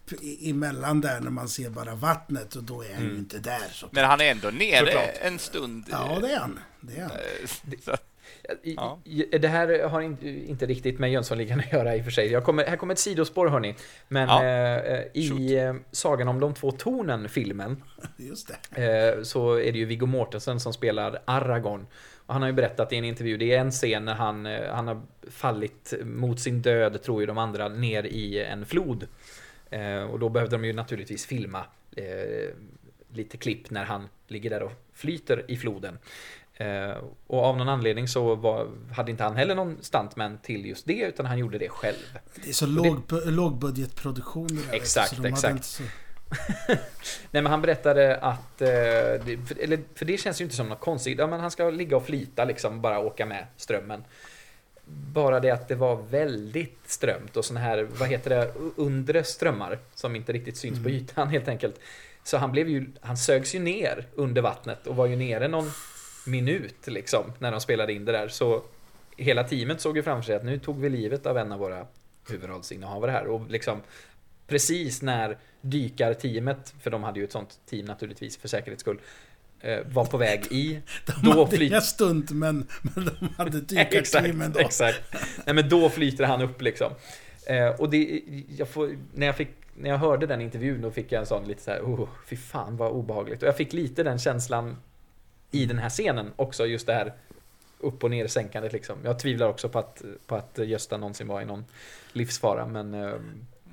emellan 0.41 1.01
där 1.01 1.21
när 1.21 1.31
man 1.31 1.49
ser 1.49 1.71
bara 1.71 1.95
vattnet 1.95 2.57
och 2.57 2.63
då 2.63 2.83
är 2.83 2.95
han 2.95 3.03
mm. 3.03 3.13
ju 3.13 3.19
inte 3.19 3.39
där. 3.39 3.69
Så 3.73 3.89
men 3.91 4.05
han 4.05 4.21
är 4.21 4.31
ändå 4.31 4.51
nere 4.51 4.87
Såklart. 4.87 5.11
en 5.21 5.39
stund. 5.39 5.85
Ja, 5.91 6.19
det 6.23 6.33
är 6.33 6.39
han. 6.39 6.59
Det, 6.81 6.97
är 6.97 7.03
han. 7.03 7.11
Eh, 7.11 7.95
ja. 8.63 8.99
Det 9.41 9.49
här 9.49 9.89
har 9.89 10.01
inte 10.01 10.67
riktigt 10.67 10.99
med 10.99 11.13
Jönssonligan 11.13 11.61
att 11.61 11.73
göra 11.73 11.97
i 11.97 12.01
och 12.01 12.05
för 12.05 12.11
sig. 12.11 12.33
Jag 12.33 12.45
kommer, 12.45 12.67
här 12.67 12.77
kommer 12.77 12.95
ett 12.95 13.01
sidospår 13.01 13.49
hörni. 13.49 13.75
Men 14.09 14.29
ja. 14.29 14.45
eh, 14.45 15.05
i 15.15 15.29
Shoot. 15.29 15.51
Eh, 15.51 15.75
Sagan 15.93 16.29
om 16.29 16.41
de 16.41 16.55
två 16.55 16.71
tornen, 16.71 17.29
filmen, 17.29 17.83
Just 18.17 18.51
det. 18.71 19.17
Eh, 19.17 19.23
så 19.23 19.53
är 19.53 19.73
det 19.73 19.79
ju 19.79 19.85
Viggo 19.85 20.07
Mortensen 20.07 20.61
som 20.61 20.73
spelar 20.73 21.23
Aragorn. 21.25 21.87
Han 22.29 22.43
har 22.43 22.49
ju 22.49 22.55
berättat 22.55 22.93
i 22.93 22.97
en 22.97 23.05
intervju, 23.05 23.37
det 23.37 23.55
är 23.55 23.61
en 23.61 23.71
scen 23.71 24.05
när 24.05 24.15
han, 24.15 24.47
eh, 24.47 24.75
han 24.75 24.89
har 24.89 25.03
fallit 25.31 25.95
mot 26.03 26.41
sin 26.41 26.63
död, 26.63 27.03
tror 27.03 27.21
ju 27.21 27.27
de 27.27 27.39
andra, 27.39 27.69
ner 27.69 28.05
i 28.05 28.45
en 28.45 28.67
flod. 28.67 29.07
Eh, 29.71 30.03
och 30.03 30.19
då 30.19 30.29
behövde 30.29 30.57
de 30.57 30.65
ju 30.65 30.73
naturligtvis 30.73 31.27
filma 31.27 31.65
eh, 31.97 32.55
lite 33.13 33.37
klipp 33.37 33.71
när 33.71 33.85
han 33.85 34.09
ligger 34.27 34.51
där 34.51 34.63
och 34.63 34.73
flyter 34.93 35.45
i 35.49 35.57
floden. 35.57 35.99
Eh, 36.55 36.97
och 37.27 37.45
av 37.45 37.57
någon 37.57 37.69
anledning 37.69 38.09
så 38.09 38.35
var, 38.35 38.69
hade 38.93 39.11
inte 39.11 39.25
han 39.25 39.37
heller 39.37 39.55
någon 39.55 39.77
stuntman 39.81 40.39
till 40.43 40.67
just 40.67 40.87
det, 40.87 41.03
utan 41.03 41.27
han 41.27 41.39
gjorde 41.39 41.59
det 41.59 41.69
själv. 41.69 42.19
Det 42.35 42.49
är 42.49 42.53
så 42.53 42.67
låg, 42.67 43.03
det, 43.09 43.31
lågbudgetproduktion. 43.31 44.61
Exakt, 44.73 45.17
så 45.17 45.25
exakt. 45.25 45.81
Nej 47.31 47.43
men 47.43 47.47
han 47.47 47.63
berättade 47.63 48.17
att, 48.17 48.63
eh, 48.63 48.69
eller, 48.69 49.79
för 49.95 50.05
det 50.05 50.19
känns 50.19 50.41
ju 50.41 50.45
inte 50.45 50.57
som 50.57 50.69
något 50.69 50.81
konstigt, 50.81 51.19
ja, 51.19 51.27
men 51.27 51.41
han 51.41 51.51
ska 51.51 51.71
ligga 51.71 51.97
och 51.97 52.07
flyta 52.07 52.45
liksom, 52.45 52.81
bara 52.81 52.99
åka 52.99 53.27
med 53.27 53.47
strömmen. 53.57 54.05
Bara 54.91 55.41
det 55.41 55.51
att 55.51 55.69
det 55.69 55.75
var 55.75 55.97
väldigt 55.97 56.79
strömt 56.87 57.37
och 57.37 57.45
såna 57.45 57.61
här, 57.61 57.89
vad 57.99 58.09
heter 58.09 58.31
det, 58.31 58.53
undre 58.77 59.25
strömmar 59.25 59.79
som 59.95 60.17
inte 60.17 60.33
riktigt 60.33 60.57
syns 60.57 60.79
mm. 60.79 60.85
på 60.85 60.91
ytan 60.91 61.29
helt 61.31 61.49
enkelt. 61.49 61.81
Så 62.23 62.37
han 62.37 62.53
blev 62.53 62.69
ju, 62.69 62.87
han 63.01 63.17
sögs 63.17 63.55
ju 63.55 63.59
ner 63.59 64.07
under 64.15 64.43
vattnet 64.43 64.87
och 64.87 64.97
var 64.97 65.07
ju 65.07 65.17
nere 65.17 65.49
någon 65.49 65.71
minut 66.27 66.87
liksom 66.87 67.33
när 67.39 67.51
de 67.51 67.61
spelade 67.61 67.93
in 67.93 68.05
det 68.05 68.13
där. 68.13 68.29
Så 68.29 68.63
hela 69.17 69.45
teamet 69.45 69.81
såg 69.81 69.97
ju 69.97 70.03
framför 70.03 70.27
sig 70.27 70.37
att 70.37 70.45
nu 70.45 70.59
tog 70.59 70.81
vi 70.81 70.89
livet 70.89 71.27
av 71.27 71.39
en 71.39 71.53
av 71.53 71.59
våra 71.59 71.87
huvudrollsinnehavare 72.29 73.11
här 73.11 73.27
och 73.27 73.51
liksom 73.51 73.81
precis 74.49 75.03
när 75.03 75.39
dykarteamet, 75.61 76.75
för 76.81 76.91
de 76.91 77.03
hade 77.03 77.19
ju 77.19 77.25
ett 77.25 77.33
sånt 77.33 77.61
team 77.67 77.87
naturligtvis 77.87 78.37
för 78.37 78.49
säkerhets 78.49 78.81
skull, 78.81 79.01
eh, 79.61 79.79
var 79.87 80.05
på 80.05 80.17
väg 80.17 80.47
i. 80.51 80.81
De 81.07 81.31
då 81.31 81.45
hade 81.45 81.57
fly... 81.57 81.67
inga 81.67 81.81
stunt 81.81 82.31
men, 82.31 82.67
men 82.83 83.05
de 83.05 83.29
hade 83.37 83.61
dykarteam 83.91 84.41
ändå. 84.41 84.59
Exakt. 84.59 85.15
Nej 85.47 85.55
men 85.55 85.69
då 85.69 85.91
flyter 85.91 86.25
han 86.25 86.43
upp 86.43 86.63
liksom. 86.63 86.93
Eh, 87.47 87.69
och 87.69 87.91
det, 87.91 88.23
jag 88.59 88.69
får, 88.69 88.97
när, 89.15 89.27
jag 89.27 89.37
fick, 89.37 89.49
när 89.75 89.91
jag 89.91 89.99
hörde 89.99 90.27
den 90.27 90.41
intervjun 90.41 90.83
då 90.83 90.91
fick 90.91 91.13
jag 91.13 91.21
en 91.21 91.27
sån 91.27 91.45
lite 91.45 91.63
så 91.63 91.71
här, 91.71 91.81
oh, 91.81 92.09
fy 92.27 92.37
fan 92.37 92.77
vad 92.77 92.91
obehagligt. 92.91 93.43
Och 93.43 93.49
jag 93.49 93.57
fick 93.57 93.73
lite 93.73 94.03
den 94.03 94.19
känslan 94.19 94.77
i 95.51 95.67
den 95.67 95.79
här 95.79 95.91
scenen 95.91 96.33
också, 96.37 96.67
just 96.67 96.87
det 96.87 96.95
här 96.95 97.13
upp 97.81 98.05
och 98.05 98.11
ner 98.11 98.27
sänkandet 98.27 98.73
liksom. 98.73 98.97
Jag 99.05 99.19
tvivlar 99.19 99.49
också 99.49 99.69
på 99.69 99.79
att, 99.79 100.03
på 100.27 100.35
att 100.37 100.59
Gösta 100.59 100.97
någonsin 100.97 101.27
var 101.27 101.41
i 101.41 101.45
någon 101.45 101.65
livsfara, 102.13 102.67
men 102.67 102.95
eh, 102.95 103.15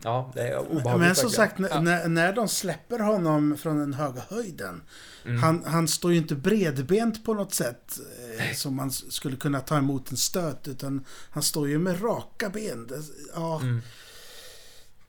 Ja, 0.06 0.32
det 0.34 0.42
är 0.42 0.60
obehagligt. 0.60 1.08
Men 1.08 1.16
som 1.16 1.30
sagt, 1.30 1.60
ja. 1.60 1.82
när, 1.82 2.08
när 2.08 2.34
de 2.34 2.48
släpper 2.48 3.00
honom 3.00 3.58
från 3.58 3.80
den 3.80 3.94
höga 3.94 4.22
höjden. 4.30 4.84
Mm. 5.26 5.44
Han, 5.44 5.64
han 5.66 5.88
står 5.88 6.12
ju 6.12 6.18
inte 6.18 6.36
bredbent 6.36 7.26
på 7.26 7.34
något 7.34 7.54
sätt. 7.54 8.00
Eh, 8.40 8.56
som 8.56 8.76
man 8.76 8.92
skulle 8.92 9.38
kunna 9.38 9.60
ta 9.60 9.78
emot 9.78 10.12
en 10.12 10.18
stöt. 10.18 10.68
Utan 10.68 11.06
han 11.30 11.44
står 11.44 11.70
ju 11.70 11.80
med 11.80 12.04
raka 12.04 12.50
ben. 12.50 12.88
Det, 12.88 13.02
ja. 13.36 13.62
Mm. 13.62 13.82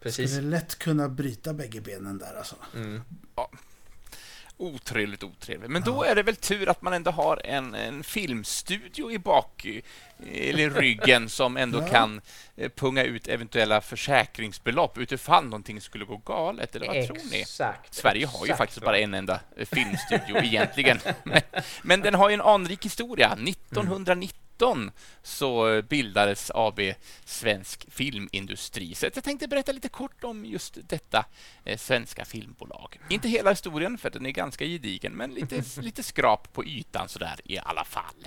Precis. 0.01 0.31
Skulle 0.31 0.49
lätt 0.51 0.79
kunna 0.79 1.09
bryta 1.09 1.55
bägge 1.55 1.81
benen 1.81 2.19
där 2.19 2.35
alltså. 2.39 2.57
Mm. 2.75 3.03
Ja. 3.37 3.51
Otrevligt, 4.59 5.25
otrevligt. 5.25 5.71
Men 5.71 5.83
då 5.83 6.03
är 6.03 6.15
det 6.15 6.23
väl 6.23 6.37
tur 6.37 6.69
att 6.69 6.83
man 6.83 6.93
ändå 6.93 7.11
har 7.11 7.41
en, 7.45 7.75
en 7.75 8.05
filmstudio 8.05 9.11
i 9.11 9.19
bak 9.19 9.67
eller 10.33 10.71
ryggen 10.71 11.29
som 11.29 11.57
ändå 11.57 11.79
Ja. 11.83 11.87
kan 11.89 12.21
eh, 12.57 12.69
punga 12.71 13.05
ut 13.05 13.29
eventuella 13.29 13.81
försäkringsbelopp 13.81 14.99
utifall 14.99 15.45
någonting 15.45 15.81
skulle 15.81 16.05
gå 16.05 16.17
galet. 16.17 16.77
Eller 16.77 16.87
vad 16.87 17.07
tror 17.07 17.31
ni? 17.31 17.41
Exakt. 17.41 17.95
Sverige 17.95 18.27
har 18.27 18.39
ju 18.39 18.45
exakt 18.45 18.59
faktiskt 18.59 18.79
så. 18.79 18.85
bara 18.85 18.99
en 18.99 19.15
enda 19.15 19.41
eh, 19.57 19.67
filmstudio 19.67 20.37
egentligen. 20.45 20.99
Men, 21.25 21.41
men 21.83 22.01
den 22.01 22.15
har 22.15 22.29
ju 22.29 22.35
en 22.35 22.41
anrik 22.41 22.85
historia. 22.85 23.39
1919 24.57 24.91
så 25.23 25.83
bildades 25.83 26.51
AB 26.55 26.81
Svensk 27.25 27.87
Filmindustri. 27.91 28.95
Så 28.95 29.07
jag 29.07 29.25
tänkte 29.25 29.49
berätta 29.49 29.73
lite 29.73 29.89
kort 29.89 30.25
om 30.25 30.45
just 30.45 30.79
detta 30.89 31.25
eh, 31.65 31.79
svenska 31.79 32.25
filmbolag. 32.25 33.01
Inte 33.11 33.29
hela 33.29 33.51
historien, 33.51 33.99
för 33.99 34.11
den 34.11 34.27
är 34.27 34.31
ganska 34.31 34.65
gedigen, 34.65 35.13
men 35.13 35.35
lite, 35.35 35.63
lite 35.81 36.03
skrap 36.03 36.53
på 36.53 36.65
ytan 36.65 37.09
sådär 37.09 37.41
i 37.45 37.59
alla 37.59 37.85
fall. 37.85 38.27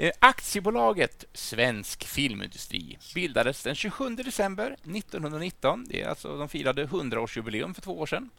Eh, 0.00 0.12
Aktiebolaget 0.18 1.24
Svensk 1.32 2.04
Filmindustri 2.04 2.98
bildades 3.14 3.62
den 3.62 3.74
27 3.74 4.16
december 4.16 4.76
1919. 4.84 5.86
Det 5.88 6.02
är 6.02 6.08
alltså, 6.08 6.36
de 6.38 6.48
firade 6.48 6.86
100-årsjubileum 6.86 7.74
för 7.74 7.82
två 7.82 7.98
år 7.98 8.06
sedan. 8.06 8.30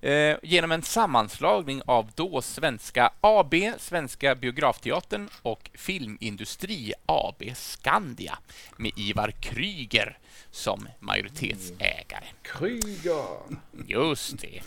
Eh, 0.00 0.36
genom 0.42 0.72
en 0.72 0.82
sammanslagning 0.82 1.82
av 1.84 2.10
då 2.14 2.42
Svenska 2.42 3.12
AB, 3.20 3.54
Svenska 3.78 4.34
Biografteatern 4.34 5.28
och 5.42 5.70
Filmindustri 5.74 6.92
AB 7.06 7.42
Skandia 7.54 8.38
med 8.76 8.92
Ivar 8.96 9.30
Kryger 9.30 10.18
som 10.50 10.88
majoritetsägare. 11.00 12.26
Kryger. 12.42 13.38
Just 13.86 14.38
det. 14.38 14.62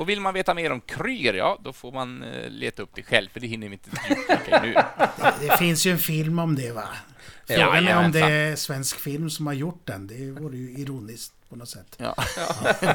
Och 0.00 0.08
vill 0.08 0.20
man 0.20 0.34
veta 0.34 0.54
mer 0.54 0.72
om 0.72 0.80
Kryger, 0.80 1.34
ja, 1.34 1.58
då 1.64 1.72
får 1.72 1.92
man 1.92 2.22
eh, 2.22 2.50
leta 2.50 2.82
upp 2.82 2.90
det 2.94 3.02
själv, 3.02 3.28
för 3.32 3.40
det 3.40 3.46
hinner 3.46 3.68
vi 3.68 3.72
inte 3.72 3.90
djupdyka 4.08 4.62
nu. 4.62 4.74
Det 5.40 5.56
finns 5.58 5.86
ju 5.86 5.90
en 5.90 5.98
film 5.98 6.38
om 6.38 6.54
det 6.54 6.72
va? 6.72 6.88
Frågan 7.46 7.88
är 7.88 8.04
om 8.04 8.12
det 8.12 8.20
är 8.20 8.56
svensk 8.56 9.00
film 9.00 9.30
som 9.30 9.46
har 9.46 9.54
gjort 9.54 9.86
den. 9.86 10.06
Det 10.06 10.30
vore 10.30 10.56
ju 10.56 10.78
ironiskt 10.78 11.32
på 11.48 11.56
något 11.56 11.68
sätt. 11.68 11.96
Ja. 11.98 12.14
Eh, 12.82 12.94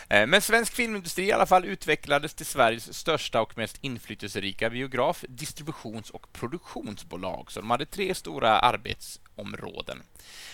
Eh, 0.09 0.27
men 0.27 0.43
svensk 0.43 0.73
filmindustri 0.73 1.25
i 1.25 1.33
alla 1.33 1.47
fall 1.47 1.65
utvecklades 1.65 2.35
till 2.35 2.47
Sveriges 2.47 2.99
största 2.99 3.41
och 3.41 3.59
mest 3.59 3.79
inflytelserika 3.81 4.71
biograf, 4.71 5.25
distributions 5.29 6.11
och 6.11 6.33
produktionsbolag. 6.33 7.53
Så 7.53 7.61
de 7.61 7.71
hade 7.71 7.87
tre 7.87 8.15
stora 8.15 8.59
arbetsområden. 8.59 10.03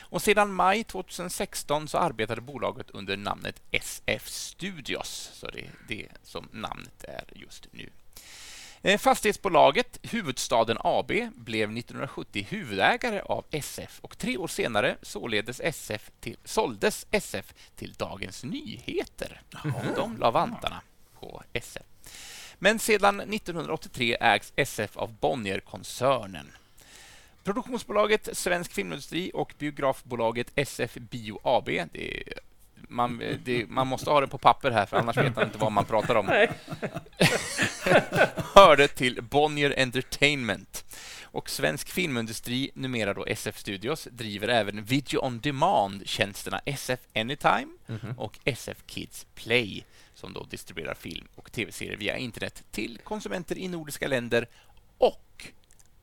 Och 0.01 0.23
sedan 0.23 0.53
maj 0.53 0.85
2016 0.85 1.89
så 1.89 1.99
arbetade 1.99 2.41
bolaget 2.41 2.91
under 2.91 3.17
namnet 3.17 3.61
SF 3.71 4.29
Studios. 4.29 5.31
Så 5.33 5.47
det 5.47 5.61
är 5.61 5.71
det 5.89 6.09
som 6.23 6.49
namnet 6.53 7.05
är 7.05 7.25
just 7.35 7.67
nu. 7.73 7.91
Eh, 8.83 8.99
Fastighetsbolaget 8.99 9.99
Huvudstaden 10.03 10.77
AB 10.81 11.13
blev 11.35 11.71
1970 11.79 12.47
huvudägare 12.51 13.21
av 13.21 13.45
SF 13.51 14.01
och 14.01 14.19
tre 14.19 14.37
år 14.37 14.49
senare 14.49 14.97
således 15.03 15.61
SF 15.61 16.11
till, 16.21 16.37
såldes 16.45 17.07
SF 17.11 17.55
till 17.77 17.93
Dagens 17.93 18.45
Nyheter. 18.45 19.43
De 19.97 20.17
la 20.19 20.31
vantarna 20.31 20.81
på 21.21 21.43
SF. 21.53 21.83
Men 22.59 22.79
sedan 22.79 23.21
1983 23.21 24.17
ägs 24.21 24.53
SF 24.57 24.97
av 24.97 25.13
Bonnierkoncernen. 25.13 26.53
Produktionsbolaget 27.45 28.29
Svensk 28.33 28.73
Filmindustri 28.73 29.31
och 29.35 29.55
biografbolaget 29.59 30.53
SF 30.55 30.95
Bio 30.95 31.41
AB. 31.43 31.65
Det 31.65 32.19
är, 32.19 32.23
man, 32.89 33.23
det, 33.45 33.67
man 33.69 33.87
måste 33.87 34.11
ha 34.11 34.21
det 34.21 34.27
på 34.27 34.39
papper 34.39 34.71
här, 34.71 34.87
för 34.87 34.97
annars 34.97 35.17
vet 35.17 35.37
man 35.37 35.45
inte 35.45 35.59
vad 35.59 35.73
man 35.73 35.85
pratar 35.85 36.15
om. 36.15 36.27
hörde 38.55 38.89
till 38.89 39.23
Bonnier 39.23 39.75
Entertainment. 39.79 40.85
Och 41.23 41.51
svensk 41.51 41.89
filmindustri, 41.89 42.71
numera 42.75 43.15
då 43.15 43.25
SF 43.27 43.59
Studios, 43.59 44.09
driver 44.11 44.49
även 44.49 44.85
video 44.85 45.25
on 45.25 45.41
demand-tjänsterna 45.41 46.61
SF 46.65 47.01
Anytime 47.15 47.69
och 48.17 48.39
SF 48.45 48.83
Kids 48.87 49.27
Play 49.35 49.85
som 50.15 50.33
då 50.33 50.47
distribuerar 50.51 50.95
film 50.95 51.27
och 51.35 51.53
tv-serier 51.53 51.97
via 51.97 52.17
internet 52.17 52.65
till 52.71 52.99
konsumenter 53.05 53.59
i 53.59 53.69
nordiska 53.69 54.09
länder 54.09 54.49
och 54.99 55.47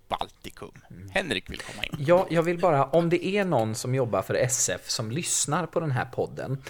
Baltikum. 0.07 0.71
Henrik 1.11 1.49
vill 1.49 1.59
komma 1.59 1.83
in. 1.83 2.05
Ja, 2.07 2.27
jag 2.29 2.43
vill 2.43 2.59
bara, 2.59 2.85
om 2.85 3.09
det 3.09 3.25
är 3.25 3.45
någon 3.45 3.75
som 3.75 3.95
jobbar 3.95 4.21
för 4.21 4.33
SF 4.33 4.89
som 4.89 5.11
lyssnar 5.11 5.65
på 5.65 5.79
den 5.79 5.91
här 5.91 6.05
podden, 6.05 6.63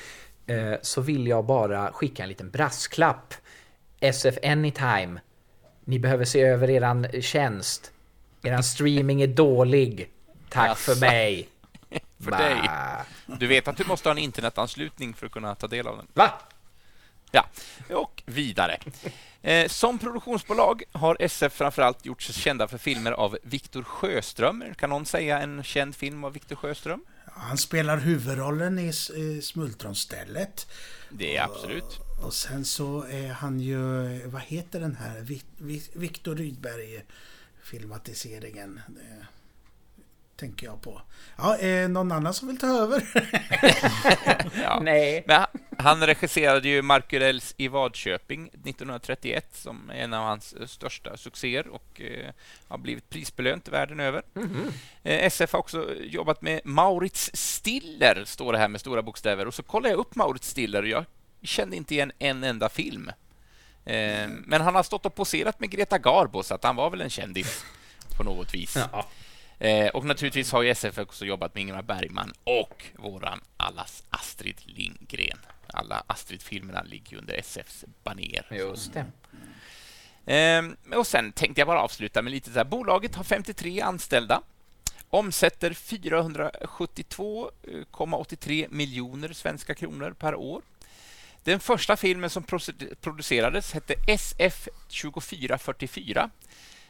eh, 0.46 0.74
så 0.82 1.02
vill 1.02 1.28
jag 1.28 1.46
bara 1.46 1.92
skicka 1.92 2.24
en 2.24 2.30
liten 2.30 2.50
brasklapp. 2.50 3.34
SF 4.00 4.38
Anytime, 4.44 5.20
ni 5.86 6.00
behöver 6.00 6.26
se 6.26 6.42
över 6.42 6.70
eran 6.70 7.08
tjänst. 7.22 7.92
Eran 8.44 8.64
streaming 8.64 9.22
är 9.22 9.28
dålig. 9.28 10.10
Tack 10.50 10.78
för 10.78 10.92
Jaså. 10.92 11.06
mig. 11.06 11.50
För 12.20 12.32
Va? 12.32 12.38
dig. 12.38 12.70
Du 13.40 13.48
vet 13.48 13.68
att 13.68 13.78
du 13.78 13.86
måste 13.86 14.10
ha 14.10 14.12
en 14.12 14.18
internetanslutning 14.18 15.14
för 15.14 15.26
att 15.26 15.32
kunna 15.32 15.56
ta 15.56 15.68
del 15.68 15.88
av 15.88 15.98
den. 15.98 16.08
Va? 16.14 16.32
Ja, 17.32 17.46
och 17.90 18.24
vidare. 18.26 18.78
Eh, 19.42 19.68
som 19.68 20.00
produktionsbolag 20.00 20.84
har 20.92 21.18
SF 21.20 21.54
framförallt 21.54 22.06
gjort 22.06 22.22
sig 22.22 22.36
kända 22.36 22.68
för 22.68 22.78
filmer 22.78 23.12
av 23.12 23.38
Viktor 23.44 23.84
Sjöström. 23.84 24.64
Kan 24.76 24.90
någon 24.90 25.06
säga 25.06 25.40
en 25.42 25.64
känd 25.64 25.96
film 25.96 26.24
av 26.24 26.34
Viktor 26.34 26.56
Sjöström? 26.56 27.06
Han 27.40 27.58
spelar 27.58 27.98
huvudrollen 27.98 28.80
i, 28.80 28.94
Smultronstället. 29.42 30.68
Det 31.10 31.38
är 31.38 31.44
absolut. 31.44 32.00
Och 32.24 32.34
sen 32.34 32.66
så 32.66 33.04
är 33.04 33.28
han 33.28 33.60
ju, 33.60 33.78
vad 34.28 34.42
heter 34.42 34.80
den 34.80 34.96
här, 34.96 35.20
Vi- 35.22 35.44
Vi- 35.58 35.90
Viktor 35.94 36.36
Rydberg 36.36 37.04
filmatiseringen. 37.64 38.80
Det 38.88 39.26
tänker 40.38 40.66
jag 40.68 40.82
på. 40.82 41.02
Ja, 41.38 41.58
är 41.58 41.88
någon 41.88 42.12
annan 42.12 42.34
som 42.34 42.48
vill 42.48 42.58
ta 42.58 42.68
över? 42.68 43.04
Ja. 44.64 44.80
Nej. 44.84 45.24
Men 45.28 45.46
han- 45.78 46.08
regisserade 46.08 46.68
ju 46.70 46.82
Markurells 46.82 47.54
i 47.58 47.68
Vadköping 47.68 48.48
1931 48.48 49.50
som 49.54 49.90
är 49.90 49.94
en 50.04 50.14
av 50.14 50.24
hans 50.24 50.54
eh, 50.54 50.66
största 50.68 51.18
succéer 51.18 51.68
och 51.68 52.02
eh, 52.02 52.30
har 52.68 52.78
blivit 52.78 53.10
prisbelönt 53.10 53.68
världen 53.68 54.00
över. 54.00 54.22
Eh, 55.04 55.24
SF 55.26 55.52
har 55.54 55.60
också 55.60 55.94
jobbat 56.00 56.42
med 56.42 56.62
Maurits 56.64 57.32
Stiller, 57.34 58.24
står 58.26 58.54
det 58.54 58.60
här 58.60 58.68
med 58.68 58.82
stora 58.82 59.02
bokstäver. 59.02 59.46
Och 59.48 59.54
så 59.54 59.64
kollade 59.64 59.90
jag 59.90 60.00
upp 60.00 60.16
Maurits 60.16 60.50
Stiller 60.50 60.82
och 60.82 60.88
jag 60.90 61.06
kände 61.42 61.76
inte 61.76 61.94
igen 61.94 62.12
en 62.20 62.44
enda 62.44 62.70
film. 62.70 63.12
Eh, 63.86 64.28
men 64.46 64.62
han 64.62 64.76
har 64.76 64.84
stått 64.84 65.06
och 65.06 65.16
poserat 65.16 65.60
med 65.60 65.70
Greta 65.70 65.98
Garbo, 65.98 66.44
så 66.44 66.56
att 66.56 66.64
han 66.64 66.76
var 66.76 66.90
väl 66.90 67.02
en 67.02 67.10
kändis 67.10 67.66
på 68.18 68.24
något 68.24 68.54
vis. 68.54 68.78
Ja. 68.92 69.06
Eh, 69.60 69.88
och 69.88 70.06
naturligtvis 70.06 70.52
har 70.52 70.62
ju 70.62 70.70
SF 70.70 70.98
också 70.98 71.26
jobbat 71.26 71.56
med 71.56 71.62
Ingmar 71.62 71.82
Bergman 71.82 72.34
och 72.44 72.86
våran 72.96 73.42
allas 73.58 74.04
Astrid 74.10 74.62
Lindgren. 74.66 75.40
Alla 75.74 76.04
Astrid-filmerna 76.08 76.84
ligger 76.84 77.12
ju 77.12 77.18
under 77.18 77.34
SFs 77.34 77.86
baner. 78.04 78.48
Just 78.52 78.94
det. 78.94 79.06
Ehm, 80.26 80.76
och 80.96 81.08
sen 81.08 81.32
tänkte 81.32 81.62
jag 81.62 81.68
bara 81.68 81.82
avsluta 81.82 82.22
med 82.22 82.32
lite 82.32 82.52
så 82.52 82.58
här. 82.58 82.66
Bolaget 82.66 83.16
har 83.16 83.24
53 83.24 83.82
anställda. 83.82 84.42
Omsätter 85.10 85.74
472,83 85.74 88.68
miljoner 88.70 89.34
svenska 89.34 89.76
kronor 89.76 90.16
per 90.20 90.36
år. 90.36 90.62
Den 91.44 91.60
första 91.60 91.98
filmen 91.98 92.30
som 92.30 92.44
producerades 93.02 93.74
hette 93.74 93.94
SF 94.08 94.68
2444. 95.02 96.30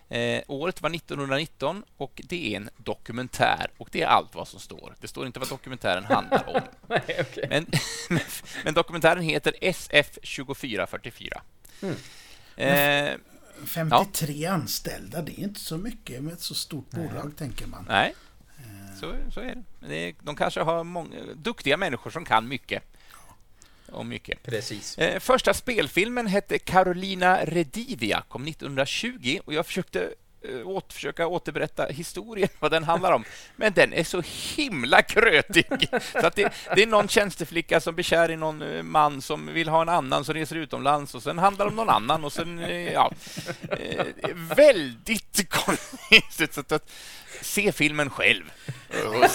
Eh, 0.09 0.43
året 0.47 0.81
var 0.81 0.95
1919 0.95 1.83
och 1.97 2.21
det 2.23 2.53
är 2.53 2.57
en 2.57 2.69
dokumentär 2.77 3.71
och 3.77 3.89
det 3.91 4.01
är 4.01 4.07
allt 4.07 4.35
vad 4.35 4.47
som 4.47 4.59
står. 4.59 4.95
Det 5.01 5.07
står 5.07 5.25
inte 5.27 5.39
vad 5.39 5.49
dokumentären 5.49 6.05
handlar 6.05 6.49
om. 6.49 6.61
Nej, 6.87 7.17
okej. 7.19 7.47
Men, 7.49 7.65
men 8.63 8.73
dokumentären 8.73 9.23
heter 9.23 9.53
SF 9.61 10.13
2444. 10.13 11.41
Mm. 11.81 11.95
Eh, 12.55 13.17
53 13.65 14.45
anställda, 14.45 15.21
det 15.21 15.39
är 15.39 15.43
inte 15.43 15.59
så 15.59 15.77
mycket 15.77 16.23
med 16.23 16.33
ett 16.33 16.41
så 16.41 16.55
stort 16.55 16.89
bolag, 16.89 17.31
tänker 17.37 17.67
man. 17.67 17.85
nej, 17.87 18.13
så, 18.99 19.15
så 19.33 19.39
är 19.39 19.63
det. 19.79 20.15
De 20.21 20.35
kanske 20.35 20.61
har 20.61 20.83
många, 20.83 21.15
duktiga 21.35 21.77
människor 21.77 22.11
som 22.11 22.25
kan 22.25 22.47
mycket. 22.47 22.83
Och 23.91 24.05
mycket. 24.05 24.43
Precis. 24.43 24.97
Eh, 24.97 25.19
första 25.19 25.53
spelfilmen 25.53 26.27
hette 26.27 26.59
Carolina 26.59 27.45
Redivia, 27.45 28.23
kom 28.27 28.47
1920 28.47 29.39
och 29.45 29.53
jag 29.53 29.65
försökte 29.65 30.13
eh, 30.41 30.67
åt, 30.67 30.93
försöka 30.93 31.27
återberätta 31.27 31.85
historien, 31.85 32.49
vad 32.59 32.71
den 32.71 32.83
handlar 32.83 33.11
om. 33.11 33.23
Men 33.55 33.73
den 33.73 33.93
är 33.93 34.03
så 34.03 34.23
himla 34.55 35.01
krötig. 35.01 35.89
Så 36.11 36.27
att 36.27 36.35
det, 36.35 36.53
det 36.75 36.83
är 36.83 36.87
någon 36.87 37.07
tjänsteflicka 37.07 37.79
som 37.79 37.95
blir 37.95 38.03
kär 38.03 38.31
i 38.31 38.35
någon 38.35 38.61
eh, 38.61 38.83
man 38.83 39.21
som 39.21 39.53
vill 39.53 39.69
ha 39.69 39.81
en 39.81 39.89
annan 39.89 40.25
som 40.25 40.33
reser 40.33 40.55
utomlands 40.55 41.15
och 41.15 41.23
sen 41.23 41.37
handlar 41.37 41.65
det 41.65 41.69
om 41.69 41.75
någon 41.75 41.89
annan 41.89 42.25
och 42.25 42.33
sen, 42.33 42.59
ja, 42.93 43.11
väldigt 44.55 45.49
konstigt. 45.49 46.53
Så 46.53 46.75
att, 46.75 46.91
se 47.41 47.71
filmen 47.71 48.09
själv. 48.09 48.43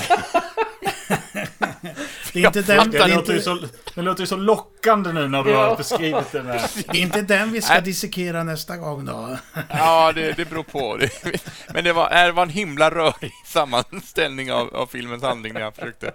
Det 2.32 2.40
är 2.42 2.46
inte 2.46 2.62
den, 2.62 2.76
Jag 2.76 2.90
det 2.90 2.98
Det 2.98 3.14
låter, 3.14 3.32
ju 3.34 3.40
så, 3.40 3.58
det 3.94 4.02
låter 4.02 4.20
ju 4.20 4.26
så 4.26 4.36
lockande 4.36 5.12
nu 5.12 5.28
när 5.28 5.42
du 5.44 5.50
Ja. 5.50 5.68
har 5.68 5.76
beskrivit 5.76 6.32
det 6.32 6.42
där. 6.42 6.70
det 6.92 6.98
är 6.98 7.02
inte 7.02 7.22
den 7.22 7.52
vi 7.52 7.62
ska 7.62 7.80
dissekera 7.80 8.44
nästa 8.44 8.76
gång 8.76 9.04
då. 9.04 9.38
Ja, 9.68 10.12
det, 10.12 10.32
det 10.32 10.44
beror 10.50 10.62
på. 10.62 10.96
Det- 10.96 11.44
Men 11.74 11.84
det 11.84 11.92
var, 11.92 12.24
det 12.26 12.32
var 12.32 12.42
en 12.42 12.48
himla 12.48 12.90
rörig 12.90 13.32
sammanställning 13.46 14.52
av, 14.52 14.74
av 14.76 14.86
filmens 14.86 15.22
handling 15.22 15.52
när 15.52 15.60
jag 15.60 15.74
försökte 15.74 16.12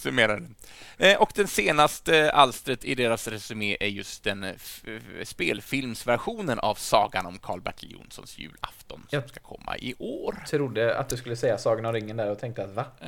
summera 0.00 0.32
den. 0.34 0.54
Eh, 0.98 1.16
Och 1.16 1.32
den 1.34 1.46
senaste 1.48 2.32
alstret 2.32 2.84
i 2.84 2.94
deras 2.94 3.28
resumé 3.28 3.76
är 3.80 3.86
just 3.88 4.24
den 4.24 4.44
eh, 4.44 4.52
spelfilmsversionen 5.24 6.58
av 6.58 6.74
sagan 6.74 7.26
om 7.26 7.38
Karl-Bertil 7.38 7.92
Jonssons 7.92 8.38
julafton 8.38 9.06
som 9.10 9.22
ska 9.28 9.40
komma 9.40 9.76
i 9.78 9.94
år. 9.98 10.44
Trodde 10.50 10.98
att 10.98 11.08
du 11.08 11.16
skulle 11.16 11.36
säga 11.36 11.58
Sagan 11.58 11.86
om 11.86 11.92
ringen 11.92 12.16
där 12.16 12.30
och 12.30 12.38
tänkte 12.38 12.64
att 12.64 12.70
va? 12.74 12.84
Ja, 13.00 13.06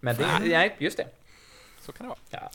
Men 0.00 0.16
det, 0.16 0.26
nej, 0.44 0.76
just 0.78 0.96
det. 0.96 1.06
Så 1.82 1.92
kan 1.92 2.04
det 2.06 2.08
vara. 2.08 2.18
Ja. 2.30 2.50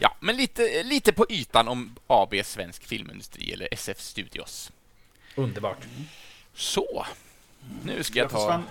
Ja, 0.00 0.16
men 0.20 0.36
lite, 0.36 0.82
lite 0.82 1.12
på 1.12 1.26
ytan 1.28 1.68
om 1.68 1.96
AB 2.06 2.34
Svensk 2.44 2.84
Filmindustri, 2.84 3.52
eller 3.52 3.68
SF 3.74 4.00
Studios. 4.00 4.70
Underbart. 5.34 5.78
Så, 6.54 7.06
nu 7.84 8.02
ska 8.04 8.18
jag 8.18 8.24
Jag 8.24 8.30
ta... 8.30 8.36
försvann, 8.38 8.64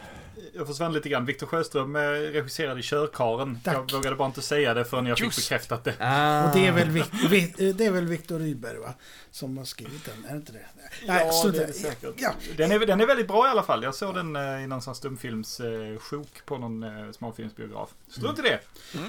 jag 0.54 0.68
försvann 0.68 0.94
lite 0.94 1.10
grann. 1.10 1.26
Viktor 1.26 1.48
Sjöström 1.48 1.96
eh, 1.96 2.00
regisserade 2.10 2.82
Körkaren. 2.84 3.60
Tack. 3.64 3.76
Jag 3.76 3.94
vågade 3.94 4.16
bara 4.16 4.26
inte 4.28 4.42
säga 4.42 4.74
det 4.74 4.86
förrän 4.86 5.06
jag 5.06 5.18
fick 5.18 5.26
Just. 5.26 5.50
bekräftat 5.50 5.84
det. 5.84 5.94
Ah. 6.00 6.44
Och 6.50 6.56
det 6.56 6.68
är 6.68 6.72
väl, 6.72 6.90
Vi- 7.30 7.74
det 7.74 7.86
är 7.86 7.92
väl 7.92 8.06
Viktor 8.06 8.40
Rydberg 8.40 8.78
va? 8.78 8.94
Som 9.32 9.58
har 9.58 9.66
skrivit 9.66 10.06
den, 10.06 10.26
är 10.26 10.30
det 10.32 10.38
inte 10.38 10.52
det? 10.52 10.66
Ja, 11.08 11.32
strunt 11.32 11.56
det 11.56 11.64
är 11.64 11.68
det 11.68 11.74
säkert. 11.74 12.14
Ja. 12.18 12.34
Den, 12.58 12.72
är, 12.72 12.80
den 12.80 13.02
är 13.02 13.06
väldigt 13.08 13.28
bra 13.28 13.48
i 13.48 13.50
alla 13.50 13.64
fall. 13.64 13.84
Jag 13.84 13.96
såg 13.96 14.16
den 14.16 14.36
eh, 14.36 14.64
i 14.64 14.68
någon 14.68 14.82
sån 14.82 14.96
stumfilmssjok 14.96 15.94
eh, 15.94 16.00
sjok 16.00 16.46
på 16.46 16.58
någon 16.58 16.84
eh, 16.84 17.12
småfilmsbiograf. 17.12 17.90
Strunt 18.10 18.40
i 18.40 18.42
det. 18.42 18.60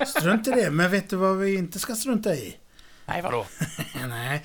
Strunt 0.06 0.48
i 0.48 0.50
det, 0.50 0.70
men 0.70 0.90
vet 0.90 1.10
du 1.10 1.16
vad 1.16 1.38
vi 1.38 1.54
inte 1.54 1.78
ska 1.78 1.94
strunta 1.94 2.34
i? 2.34 2.56
Nej, 3.10 3.22
vadå? 3.22 3.46
Nej, 4.08 4.44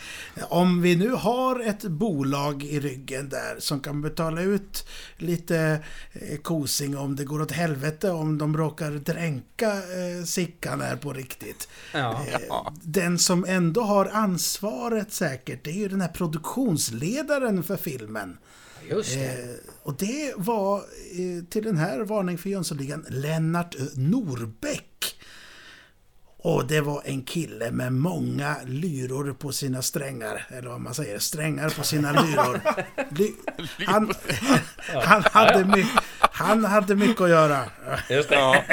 om 0.50 0.82
vi 0.82 0.96
nu 0.96 1.10
har 1.10 1.60
ett 1.60 1.84
bolag 1.84 2.64
i 2.64 2.80
ryggen 2.80 3.30
där 3.30 3.56
som 3.60 3.80
kan 3.80 4.02
betala 4.02 4.42
ut 4.42 4.88
lite 5.18 5.84
eh, 6.12 6.38
kosing 6.38 6.98
om 6.98 7.16
det 7.16 7.24
går 7.26 7.42
åt 7.42 7.52
helvete 7.52 8.12
om 8.12 8.38
de 8.38 8.58
råkar 8.58 8.92
dränka 8.92 9.72
eh, 9.74 10.24
Sickan 10.26 10.82
här 10.82 10.96
på 10.96 11.14
riktigt. 11.14 11.68
Ja. 11.94 12.26
Eh, 12.28 12.72
Den 12.82 13.20
som 13.20 13.46
ändå 13.48 13.82
har 13.82 14.06
ansvaret 14.06 15.14
säkert, 15.14 15.64
det 15.64 15.70
är 15.70 15.76
ju 15.76 15.88
den 15.88 16.02
här 16.02 16.10
produktionsledaren 16.10 17.64
för 17.64 17.78
filmen. 17.78 18.38
Just 18.90 19.14
det. 19.14 19.26
Eh, 19.26 19.56
och 19.84 19.96
det 19.98 20.34
var 20.38 20.78
eh, 20.78 21.44
till 21.50 21.64
den 21.64 21.78
här 21.78 22.00
Varning 22.00 22.38
för 22.38 22.50
Jönssonligan 22.50 23.06
Lennart 23.10 23.76
Norbäck. 23.96 24.85
Och 26.46 26.68
det 26.68 26.82
var 26.82 27.02
en 27.06 27.22
kille 27.22 27.72
med 27.72 27.94
många 27.94 28.56
lyror 28.66 29.34
på 29.34 29.52
sina 29.52 29.82
strängar. 29.82 30.48
Eller 30.50 30.70
vad 30.70 30.82
man 30.82 30.94
säger, 30.94 31.20
strängar 31.20 31.70
på 31.70 31.84
sina 31.84 32.12
lyror. 32.12 32.62
Ly 33.10 33.32
han, 33.86 34.14
han, 35.04 35.24
hade 35.32 35.66
my 35.66 35.86
han 36.20 36.66
hade 36.66 36.96
mycket 36.96 37.22
att 37.22 37.30
göra. 37.30 37.66
Just 38.10 38.30
det. 38.30 38.36
Ja, 38.36 38.64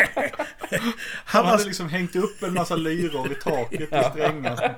Han 1.25 1.47
hade 1.47 1.65
liksom 1.65 1.89
hängt 1.89 2.17
upp 2.17 2.43
en 2.43 2.55
massa 2.55 2.77
lyror 2.77 3.33
i 3.33 3.35
taket 3.35 3.81
i 3.81 3.87
strängar. 4.11 4.75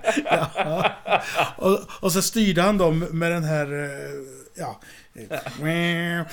Och, 1.56 1.80
och 2.00 2.12
så 2.12 2.22
styrde 2.22 2.62
han 2.62 2.78
dem 2.78 2.98
med 2.98 3.32
den 3.32 3.44
här... 3.44 3.72
eh, 3.84 3.90
Ja... 4.54 4.80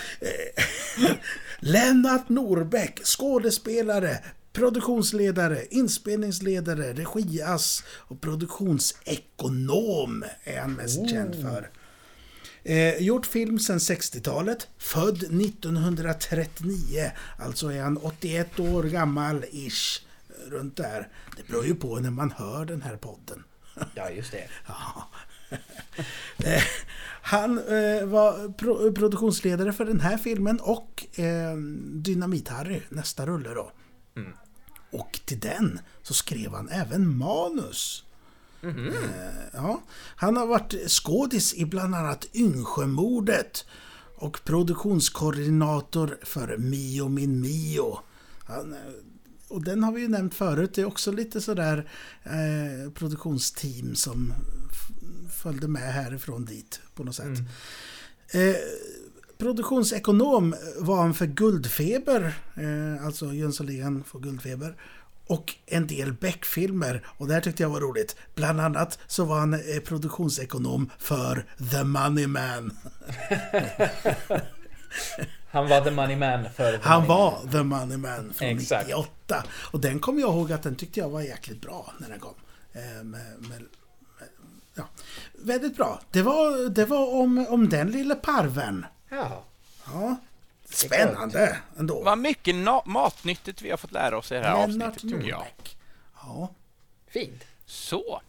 Lennart 1.60 2.30
Norbäck, 2.30 3.00
skådespelare, 3.04 4.18
produktionsledare, 4.54 5.66
inspelningsledare, 5.70 6.94
regiass 6.94 7.84
och 7.90 8.22
produktionsekonom 8.22 10.24
är 10.44 10.62
han 10.62 10.74
mest 10.74 11.10
känd 11.10 11.36
för. 11.36 11.70
Eh, 12.64 12.98
gjort 12.98 13.26
film 13.26 13.60
sedan 13.60 13.78
60-talet, 13.78 14.68
född 14.78 15.18
1939, 15.18 17.12
alltså 17.40 17.72
är 17.72 17.82
han 17.82 17.98
81 17.98 18.60
år 18.60 18.84
gammal 18.84 19.46
ish, 19.52 20.02
runt 20.48 20.78
där. 20.78 21.08
Det 21.38 21.48
beror 21.48 21.66
ju 21.66 21.76
på 21.76 22.00
när 22.00 22.12
man 22.12 22.32
hör 22.32 22.66
den 22.66 22.82
här 22.82 22.98
podden. 22.98 23.44
Ja, 23.96 24.10
just 24.10 24.32
det. 24.32 24.48
Ja. 24.68 25.10
Eh, 26.46 26.64
Han 27.22 27.58
eh, 27.58 28.06
var 28.06 28.54
pro 28.54 28.94
produktionsledare 28.94 29.74
för 29.74 29.86
den 29.86 30.00
här 30.00 30.18
filmen 30.18 30.60
och 30.60 31.06
eh, 31.16 31.56
Dynamit-Harry, 31.94 32.82
nästa 32.90 33.26
rulle 33.26 33.50
då. 33.50 33.72
Och 34.92 35.20
till 35.26 35.40
den 35.40 35.80
så 36.04 36.14
skrev 36.14 36.52
han 36.52 36.70
även 36.70 37.18
manus. 37.18 38.04
Eh, 38.64 38.74
ja. 39.54 39.82
Han 40.16 40.38
har 40.38 40.48
varit 40.48 40.92
skådis 40.92 41.54
i 41.54 41.66
bland 41.66 41.96
annat 41.96 42.28
Yngsjömordet 42.34 43.66
och 44.16 44.44
produktionskoordinator 44.44 46.18
för 46.22 46.58
Mio 46.58 47.10
min 47.10 47.42
Mio. 47.42 48.00
Han, 48.44 48.74
eh, 48.74 48.80
och 49.48 49.64
den 49.64 49.84
har 49.84 49.92
vi 49.92 50.02
ju 50.02 50.08
nämnt 50.08 50.34
förut. 50.34 50.74
Det 50.74 50.82
är 50.82 50.86
också 50.86 51.12
lite 51.12 51.42
sådär 51.42 51.92
eh, 52.24 52.92
produktionsteam 52.92 53.96
som 53.96 54.34
följde 55.44 55.68
med 55.68 55.94
härifrån 55.94 56.46
dit 56.46 56.82
på 56.96 57.04
något 57.04 57.16
sätt. 57.16 57.40
Eh, 58.32 58.56
produktionsekonom 59.42 60.56
var 60.78 61.02
han 61.02 61.14
för 61.14 61.26
Guldfeber, 61.26 62.34
eh, 62.56 63.06
alltså 63.06 63.34
Jönssonligan 63.34 64.04
för 64.04 64.20
Guldfeber. 64.20 64.76
Och 65.28 65.56
en 65.66 65.88
del 65.88 66.14
Beck-filmer. 66.14 67.06
Och 67.18 67.28
det 67.28 67.34
här 67.34 67.42
tyckte 67.42 67.64
jag 67.64 67.70
var 67.70 67.80
roligt. 67.80 68.16
Bland 68.36 68.62
annat 68.62 69.00
så 69.08 69.26
var 69.26 69.40
han 69.40 69.54
eh, 69.54 69.60
produktionsekonom 69.86 70.90
för 71.00 71.46
The 71.72 71.84
Money 71.84 72.28
Man. 72.28 72.72
Han 75.52 75.70
var 75.70 75.82
the 75.82 75.92
money 75.92 76.16
man 76.16 76.46
för... 76.56 76.72
The 76.72 76.80
Han 76.84 77.02
money 77.02 77.18
var 77.18 77.32
man. 77.32 77.52
The 77.52 77.64
Money 77.64 77.98
Man 77.98 78.34
från 78.34 78.48
Exakt. 78.48 78.88
98. 78.88 79.44
Och 79.72 79.80
den 79.80 80.00
kommer 80.00 80.22
jag 80.22 80.30
ihåg 80.30 80.52
att 80.52 80.64
den 80.64 80.76
tyckte 80.76 81.00
jag 81.00 81.10
var 81.10 81.22
jäkligt 81.22 81.62
bra 81.62 81.94
när 81.98 82.10
den 82.10 82.20
kom. 82.20 82.36
Eh, 82.74 83.04
med, 83.04 83.36
med, 83.50 83.64
ja. 84.76 84.84
Väldigt 85.34 85.78
bra. 85.78 86.02
Det 86.12 86.22
var, 86.22 86.70
det 86.70 86.86
var 86.86 87.16
om, 87.16 87.46
om 87.50 87.70
den 87.70 87.92
lille 87.92 88.16
parven. 88.16 88.86
Ja. 89.12 89.44
Ja. 89.86 90.16
Spännande 90.70 91.58
ändå. 91.78 92.04
vad 92.04 92.18
mycket 92.18 92.56
matnyttigt 92.86 93.62
vi 93.62 93.70
har 93.70 93.78
fått 93.78 93.92
lära 93.92 94.18
oss 94.18 94.32
i 94.32 94.36
det 94.36 94.42
här 94.42 94.68
Lennart 94.68 94.88
avsnittet, 94.88 95.02
tycker 95.20 95.30
jag. 95.30 95.46
Ja. 96.22 96.50
Fint. 97.08 97.44
Så. 97.66 98.22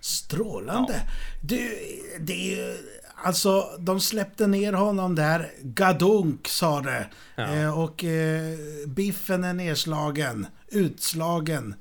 Strålande. 0.00 1.02
Du, 1.42 1.78
det 2.20 2.32
är 2.32 2.56
ju... 2.56 2.76
Alltså, 3.24 3.76
de 3.78 4.00
släppte 4.00 4.46
ner 4.46 4.72
honom 4.72 5.14
där. 5.14 5.52
Gadunk, 5.62 6.48
sa 6.48 6.80
det. 6.80 7.06
Ja. 7.36 7.54
Eh, 7.54 7.78
och 7.78 8.04
eh, 8.04 8.58
biffen 8.86 9.44
är 9.44 9.52
nedslagen. 9.52 10.46
Utslagen. 10.68 11.74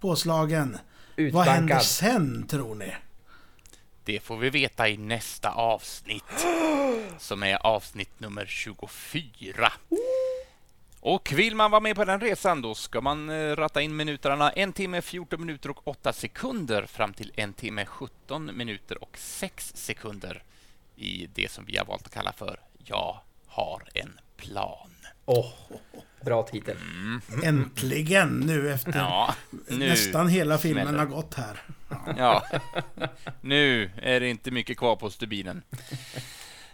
Påslagen. 0.00 0.78
Vad 1.16 1.44
händer 1.46 1.74
Utbankad. 1.74 1.82
sen, 1.82 2.46
tror 2.48 2.74
ni? 2.74 2.94
Det 4.04 4.20
får 4.20 4.36
vi 4.36 4.50
veta 4.50 4.88
i 4.88 4.96
nästa 4.96 5.50
avsnitt, 5.50 6.46
som 7.18 7.42
är 7.42 7.66
avsnitt 7.66 8.20
nummer 8.20 8.46
24. 8.46 9.72
Och 11.00 11.32
vill 11.32 11.56
man 11.56 11.70
vara 11.70 11.80
med 11.80 11.96
på 11.96 12.04
den 12.04 12.20
resan, 12.20 12.62
då 12.62 12.74
ska 12.74 13.00
man 13.00 13.30
eh, 13.30 13.56
ratta 13.56 13.82
in 13.82 13.96
minuterna 13.96 14.50
en 14.50 14.72
timme, 14.72 15.02
14 15.02 15.40
minuter 15.40 15.70
och 15.70 15.88
8 15.88 16.12
sekunder 16.12 16.86
fram 16.86 17.12
till 17.12 17.32
en 17.36 17.52
timme, 17.52 17.86
17 17.86 18.56
minuter 18.56 19.02
och 19.02 19.18
6 19.18 19.72
sekunder 19.74 20.42
i 20.96 21.28
det 21.34 21.50
som 21.50 21.64
vi 21.64 21.76
har 21.76 21.84
valt 21.84 22.06
att 22.06 22.14
kalla 22.14 22.32
för 22.32 22.60
Jag 22.84 23.20
har 23.46 23.82
en 23.94 24.20
plan. 24.36 24.91
Åh, 25.24 25.52
bra 26.20 26.42
titel. 26.42 26.76
Äntligen, 27.42 28.40
nu 28.40 28.72
efter 28.72 28.98
Ja, 28.98 29.34
nu 29.68 29.88
nästan 29.88 30.28
hela 30.28 30.58
filmen 30.58 30.84
smäller 30.86 30.98
har 30.98 31.06
gått 31.06 31.34
här. 31.34 31.62
Ja, 32.16 32.46
nu 33.40 33.90
är 34.02 34.20
det 34.20 34.28
inte 34.28 34.50
mycket 34.50 34.78
kvar 34.78 34.96
på 34.96 35.10
stubinen. 35.10 35.62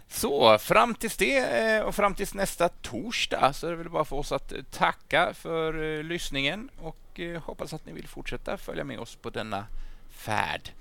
Så 0.09 0.57
fram 0.57 0.95
tills 0.95 1.17
det 1.17 1.37
eh, 1.37 1.81
och 1.81 1.95
fram 1.95 2.15
tills 2.15 2.33
nästa 2.33 2.69
torsdag 2.69 3.53
så 3.53 3.67
är 3.67 3.71
det 3.71 3.77
väl 3.77 3.89
bara 3.89 4.05
för 4.05 4.15
oss 4.15 4.31
att 4.31 4.51
eh, 4.51 4.61
tacka 4.71 5.33
för 5.33 5.97
eh, 5.97 6.03
lyssningen 6.03 6.69
och 6.81 7.19
hoppas 7.41 7.73
att 7.73 7.85
ni 7.85 7.93
vill 7.93 8.07
fortsätta 8.07 8.57
följa 8.57 8.83
med 8.83 8.99
oss 8.99 9.15
på 9.15 9.29
denna 9.29 9.65
färd 10.09 10.71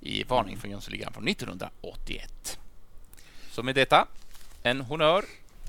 i 0.00 0.24
Varning 0.24 0.56
från 0.58 0.70
Jönssonligan 0.70 1.12
från 1.12 1.28
1981. 1.28 2.58
Så 3.50 3.62
med 3.62 3.74
detta, 3.74 4.06
en 4.62 4.80
honör 4.80 5.24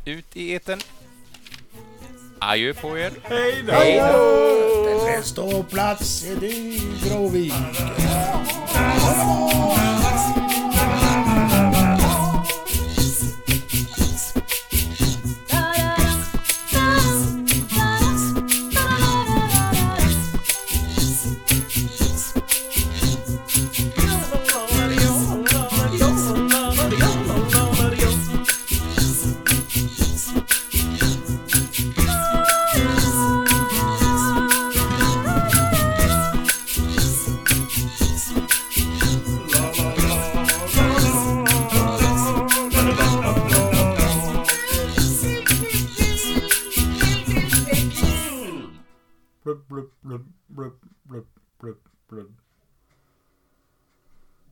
ut 0.05 0.37
i 0.37 0.51
eten. 0.51 0.79
Adjö 2.41 2.73
på 2.73 2.97
er. 2.97 3.11
Hej 3.23 3.63
då! 3.67 3.73
Hej 3.73 3.97
då! 3.97 5.05
Det 5.05 5.23
står 5.23 5.63
plats 5.63 6.25
i 6.25 6.35
Dybrovik. 6.35 7.53